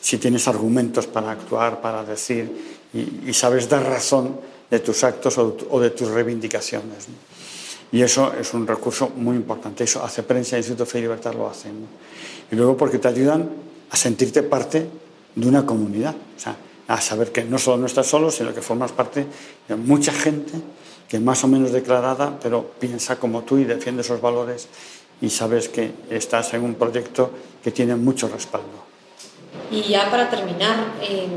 si 0.00 0.18
tienes 0.18 0.46
argumentos 0.46 1.06
para 1.06 1.30
actuar, 1.30 1.80
para 1.80 2.04
decir 2.04 2.76
y, 2.92 3.32
sabes 3.32 3.68
dar 3.68 3.82
razón 3.82 4.40
de 4.70 4.80
tus 4.80 5.04
actos 5.04 5.38
o, 5.38 5.80
de 5.80 5.90
tus 5.90 6.08
reivindicaciones. 6.08 7.08
Y 7.90 8.02
eso 8.02 8.32
es 8.38 8.52
un 8.54 8.66
recurso 8.66 9.10
muy 9.16 9.36
importante. 9.36 9.84
Eso 9.84 10.04
hace 10.04 10.22
prensa, 10.22 10.56
el 10.56 10.60
Instituto 10.60 10.86
Fe 10.86 10.98
y 10.98 11.02
Libertad 11.02 11.34
lo 11.34 11.48
hacen. 11.48 11.72
Y 12.50 12.56
luego 12.56 12.76
porque 12.76 12.98
te 12.98 13.08
ayudan 13.08 13.48
a 13.90 13.96
sentirte 13.96 14.42
parte 14.42 14.86
de 15.34 15.48
una 15.48 15.64
comunidad. 15.64 16.14
O 16.14 16.40
sea, 16.40 16.56
a 16.88 17.00
saber 17.00 17.32
que 17.32 17.44
no 17.44 17.58
solo 17.58 17.78
no 17.78 17.86
estás 17.86 18.06
solo, 18.06 18.30
sino 18.30 18.54
que 18.54 18.62
formas 18.62 18.92
parte 18.92 19.26
de 19.68 19.76
mucha 19.76 20.12
gente 20.12 20.52
que 21.08 21.20
más 21.20 21.42
o 21.44 21.48
menos 21.48 21.72
declarada, 21.72 22.38
pero 22.42 22.72
piensa 22.78 23.16
como 23.16 23.42
tú 23.42 23.58
y 23.58 23.64
defiende 23.64 24.02
esos 24.02 24.20
valores 24.20 24.68
y 25.20 25.30
sabes 25.30 25.68
que 25.68 25.92
estás 26.10 26.52
en 26.54 26.62
un 26.62 26.74
proyecto 26.74 27.30
que 27.62 27.70
tiene 27.70 27.96
mucho 27.96 28.28
respaldo. 28.28 28.86
Y 29.70 29.82
ya 29.82 30.10
para 30.10 30.28
terminar, 30.28 30.94
eh, 31.02 31.28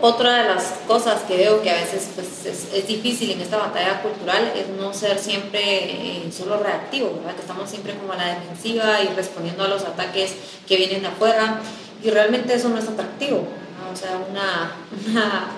otra 0.00 0.42
de 0.42 0.48
las 0.48 0.64
cosas 0.86 1.22
que 1.22 1.36
veo 1.36 1.62
que 1.62 1.70
a 1.70 1.74
veces 1.74 2.10
pues, 2.14 2.46
es, 2.46 2.86
difícil 2.86 3.30
en 3.30 3.40
esta 3.40 3.56
batalla 3.56 4.00
cultural 4.00 4.52
es 4.54 4.68
no 4.68 4.94
ser 4.94 5.18
siempre 5.18 5.60
eh, 5.62 6.32
solo 6.32 6.58
reactivo, 6.58 7.14
¿verdad? 7.16 7.34
que 7.34 7.40
estamos 7.40 7.68
siempre 7.68 7.94
como 7.94 8.12
a 8.12 8.16
la 8.16 8.34
defensiva 8.34 9.02
y 9.02 9.08
respondiendo 9.14 9.64
a 9.64 9.68
los 9.68 9.82
ataques 9.82 10.34
que 10.66 10.76
vienen 10.76 11.02
de 11.02 11.08
afuera 11.08 11.60
y 12.02 12.10
realmente 12.10 12.54
eso 12.54 12.68
no 12.68 12.78
es 12.78 12.88
atractivo. 12.88 13.46
O 13.92 13.96
sea, 13.96 14.18
una, 14.30 14.72
una 15.08 15.48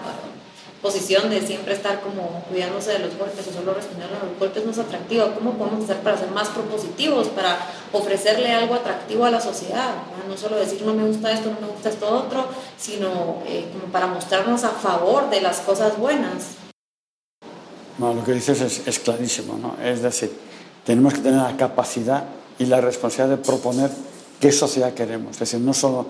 posición 0.82 1.28
de 1.28 1.42
siempre 1.46 1.74
estar 1.74 2.00
como 2.00 2.42
cuidándose 2.48 2.92
de 2.92 3.00
los 3.00 3.16
golpes 3.16 3.46
o 3.46 3.52
solo 3.52 3.74
respondiendo 3.74 4.16
a 4.16 4.24
los 4.26 4.38
golpes 4.38 4.64
no 4.64 4.70
es 4.72 4.78
atractivo. 4.78 5.32
¿Cómo 5.34 5.52
podemos 5.54 5.84
hacer 5.84 5.98
para 5.98 6.16
ser 6.16 6.30
más 6.30 6.48
propositivos, 6.48 7.28
para 7.28 7.58
ofrecerle 7.92 8.52
algo 8.52 8.74
atractivo 8.74 9.24
a 9.24 9.30
la 9.30 9.40
sociedad? 9.40 9.94
No 10.26 10.36
solo 10.36 10.56
decir 10.56 10.82
no 10.82 10.94
me 10.94 11.04
gusta 11.04 11.32
esto, 11.32 11.50
no 11.50 11.66
me 11.66 11.72
gusta 11.72 11.90
esto 11.90 12.08
otro, 12.08 12.46
sino 12.78 13.42
eh, 13.46 13.66
como 13.72 13.92
para 13.92 14.06
mostrarnos 14.06 14.64
a 14.64 14.70
favor 14.70 15.28
de 15.28 15.40
las 15.42 15.60
cosas 15.60 15.98
buenas. 15.98 16.56
Bueno, 17.98 18.14
lo 18.14 18.24
que 18.24 18.32
dices 18.32 18.60
es, 18.62 18.86
es 18.86 18.98
clarísimo, 18.98 19.58
¿no? 19.58 19.76
Es 19.84 20.00
decir, 20.00 20.32
tenemos 20.84 21.12
que 21.12 21.20
tener 21.20 21.42
la 21.42 21.56
capacidad 21.56 22.24
y 22.58 22.64
la 22.64 22.80
responsabilidad 22.80 23.36
de 23.36 23.44
proponer 23.44 23.90
qué 24.40 24.50
sociedad 24.50 24.94
queremos. 24.94 25.32
Es 25.32 25.40
decir, 25.40 25.60
no 25.60 25.74
solo 25.74 26.06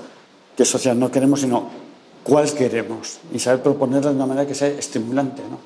qué 0.57 0.65
sociedad 0.65 0.95
no 0.95 1.11
queremos, 1.11 1.41
sino 1.41 1.80
cuál 2.23 2.53
queremos 2.53 3.19
y 3.33 3.39
saber 3.39 3.63
proponerla 3.63 4.11
de 4.11 4.17
una 4.17 4.27
manera 4.27 4.47
que 4.47 4.55
sea 4.55 4.69
estimulante. 4.69 5.43
¿no? 5.43 5.59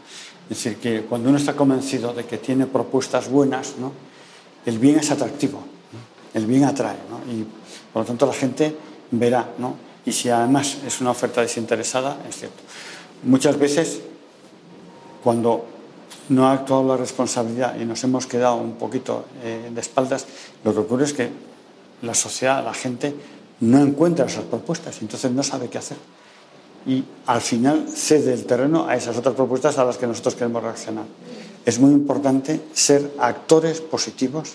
Es 0.49 0.57
decir, 0.63 0.77
que 0.79 1.03
cuando 1.03 1.29
uno 1.29 1.39
está 1.39 1.55
convencido 1.55 2.13
de 2.13 2.25
que 2.25 2.39
tiene 2.39 2.67
propuestas 2.67 3.29
buenas, 3.29 3.75
¿no? 3.79 3.93
el 4.67 4.79
bien 4.79 4.99
es 4.99 5.11
atractivo, 5.11 5.61
el 6.33 6.47
bien 6.47 6.65
atrae 6.65 6.97
¿no? 7.11 7.33
y 7.33 7.47
por 7.93 8.03
lo 8.03 8.07
tanto 8.07 8.27
la 8.27 8.33
gente 8.33 8.77
verá. 9.11 9.49
¿no? 9.59 9.77
Y 10.07 10.13
si 10.13 10.29
además 10.29 10.79
es 10.87 11.01
una 11.01 11.11
oferta 11.11 11.41
desinteresada, 11.41 12.19
es 12.29 12.37
cierto. 12.37 12.63
Muchas 13.25 13.59
veces, 13.59 14.01
cuando 15.23 15.67
no 16.29 16.47
ha 16.47 16.53
actuado 16.53 16.89
la 16.89 16.97
responsabilidad 16.97 17.79
y 17.81 17.85
nos 17.85 18.03
hemos 18.05 18.27
quedado 18.27 18.57
un 18.57 18.75
poquito 18.75 19.25
eh, 19.43 19.71
de 19.73 19.81
espaldas, 19.81 20.27
lo 20.63 20.73
que 20.73 20.81
ocurre 20.81 21.05
es 21.05 21.13
que 21.13 21.31
la 22.03 22.15
sociedad, 22.15 22.63
la 22.63 22.75
gente, 22.75 23.15
no 23.61 23.81
encuentra 23.81 24.27
esas 24.27 24.45
propuestas, 24.45 25.01
entonces 25.01 25.31
no 25.31 25.43
sabe 25.43 25.69
qué 25.69 25.79
hacer 25.79 25.97
y 26.87 27.05
al 27.27 27.41
final 27.41 27.87
cede 27.89 28.35
el 28.35 28.45
terreno 28.45 28.87
a 28.87 28.97
esas 28.97 29.17
otras 29.17 29.35
propuestas 29.35 29.79
a 29.79 29.85
las 29.85 29.97
que 29.97 30.07
nosotros 30.07 30.35
queremos 30.35 30.63
reaccionar. 30.63 31.05
Es 31.65 31.79
muy 31.79 31.93
importante 31.93 32.61
ser 32.75 33.13
actores 33.19 33.81
positivos, 33.81 34.55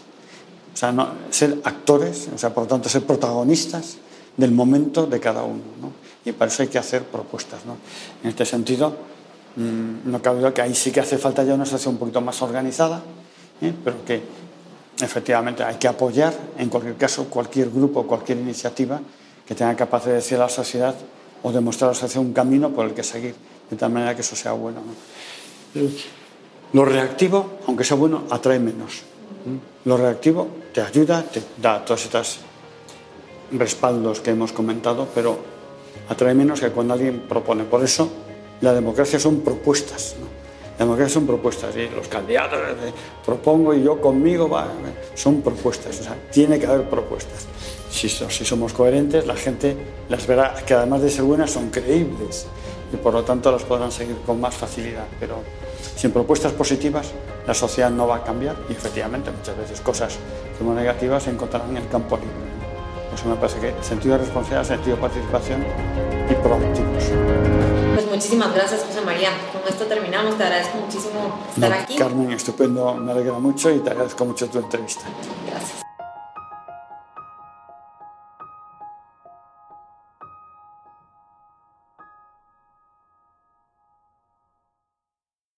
o 0.73 0.77
sea, 0.77 0.91
no, 0.91 1.09
ser 1.31 1.57
actores, 1.63 2.29
o 2.33 2.37
sea, 2.37 2.53
por 2.53 2.63
lo 2.63 2.67
tanto, 2.67 2.87
ser 2.87 3.03
protagonistas 3.03 3.97
del 4.37 4.51
momento 4.51 5.07
de 5.07 5.19
cada 5.19 5.43
uno. 5.43 5.61
¿no? 5.81 5.91
Y 6.23 6.31
para 6.31 6.51
eso 6.51 6.61
hay 6.61 6.69
que 6.69 6.77
hacer 6.77 7.03
propuestas. 7.03 7.65
¿no? 7.65 7.77
En 8.23 8.29
este 8.29 8.45
sentido, 8.45 8.95
mmm, 9.55 10.11
no 10.11 10.21
cabe 10.21 10.39
duda 10.39 10.53
que 10.53 10.61
ahí 10.61 10.75
sí 10.75 10.91
que 10.91 10.99
hace 10.99 11.17
falta 11.17 11.43
ya 11.43 11.55
una 11.55 11.65
situación 11.65 11.95
un 11.95 11.99
poquito 11.99 12.21
más 12.21 12.39
organizada, 12.43 13.01
¿eh? 13.61 13.73
pero 13.83 14.05
que 14.05 14.21
efectivamente 15.01 15.63
hay 15.63 15.75
que 15.75 15.87
apoyar, 15.87 16.33
en 16.57 16.69
cualquier 16.69 16.95
caso, 16.95 17.25
cualquier 17.25 17.71
grupo, 17.71 18.05
cualquier 18.05 18.37
iniciativa 18.37 19.01
que 19.47 19.55
tenga 19.55 19.75
capacidad 19.75 20.11
de 20.11 20.17
decir 20.17 20.37
a 20.37 20.41
la 20.41 20.49
sociedad 20.49 20.95
o 21.43 21.51
demostraros 21.51 22.01
hacia 22.03 22.19
un 22.19 22.33
camino 22.33 22.69
por 22.69 22.85
el 22.85 22.93
que 22.93 23.03
seguir, 23.03 23.35
de 23.69 23.77
tal 23.77 23.91
manera 23.91 24.15
que 24.15 24.21
eso 24.21 24.35
sea 24.35 24.53
bueno. 24.53 24.81
Lo 26.73 26.85
reactivo, 26.85 27.59
aunque 27.67 27.83
sea 27.83 27.97
bueno, 27.97 28.23
atrae 28.29 28.59
menos. 28.59 29.01
Lo 29.85 29.97
reactivo 29.97 30.47
te 30.73 30.81
ayuda, 30.81 31.23
te 31.23 31.41
da 31.57 31.83
todos 31.83 32.03
estos 32.05 32.39
respaldos 33.51 34.19
que 34.21 34.31
hemos 34.31 34.51
comentado, 34.51 35.07
pero 35.15 35.39
atrae 36.09 36.33
menos 36.33 36.59
que 36.59 36.69
cuando 36.69 36.93
alguien 36.93 37.21
propone. 37.21 37.63
Por 37.63 37.83
eso 37.83 38.09
la 38.61 38.73
democracia 38.73 39.19
son 39.19 39.41
propuestas. 39.41 40.15
La 40.77 40.85
democracia 40.85 41.15
son 41.15 41.27
propuestas 41.27 41.75
y 41.75 41.89
los 41.89 42.07
candidatos 42.07 42.59
propongo 43.25 43.73
y 43.73 43.83
yo 43.83 43.99
conmigo 43.99 44.47
va, 44.47 44.67
son 45.15 45.41
propuestas. 45.41 45.99
O 45.99 46.03
sea, 46.03 46.15
tiene 46.31 46.59
que 46.59 46.67
haber 46.67 46.89
propuestas 46.89 47.47
si, 47.89 48.09
somos 48.09 48.73
coherentes, 48.73 49.25
la 49.25 49.35
gente 49.35 49.75
las 50.09 50.25
verá 50.27 50.53
que 50.65 50.73
además 50.73 51.01
de 51.01 51.09
ser 51.09 51.23
buenas 51.23 51.51
son 51.51 51.69
creíbles 51.69 52.47
y 52.93 52.97
por 52.97 53.13
lo 53.13 53.23
tanto 53.23 53.51
las 53.51 53.63
podrán 53.63 53.91
seguir 53.91 54.17
con 54.25 54.39
más 54.39 54.55
facilidad. 54.55 55.05
Pero 55.19 55.41
sin 55.95 56.11
propuestas 56.11 56.53
positivas 56.53 57.11
la 57.47 57.53
sociedad 57.53 57.89
no 57.89 58.07
va 58.07 58.17
a 58.17 58.23
cambiar 58.23 58.55
y 58.69 58.73
efectivamente 58.73 59.31
muchas 59.31 59.57
veces 59.57 59.81
cosas 59.81 60.17
como 60.57 60.73
negativas 60.73 61.23
se 61.23 61.31
encontrarán 61.31 61.71
en 61.71 61.77
el 61.77 61.89
campo 61.89 62.17
libre. 62.17 62.49
Eso 63.13 63.27
me 63.27 63.35
parece 63.35 63.59
que 63.59 63.83
sentido 63.83 64.13
de 64.13 64.19
responsabilidad, 64.19 64.63
sentido 64.63 64.95
de 64.95 65.01
participación 65.01 65.65
y 66.29 66.33
proactivos. 66.35 67.03
Pues 67.95 68.05
muchísimas 68.07 68.53
gracias 68.53 68.85
José 68.85 69.01
María. 69.01 69.29
Con 69.51 69.67
esto 69.67 69.85
terminamos. 69.85 70.37
Te 70.37 70.43
agradezco 70.43 70.77
muchísimo 70.77 71.39
estar 71.53 71.73
aquí. 71.73 71.95
Carmen, 71.95 72.31
estupendo, 72.31 72.93
me 72.95 73.11
alegra 73.11 73.39
mucho 73.39 73.71
y 73.71 73.79
te 73.79 73.89
agradezco 73.89 74.25
mucho 74.25 74.47
tu 74.47 74.59
entrevista. 74.59 75.03
Gracias. 75.49 75.88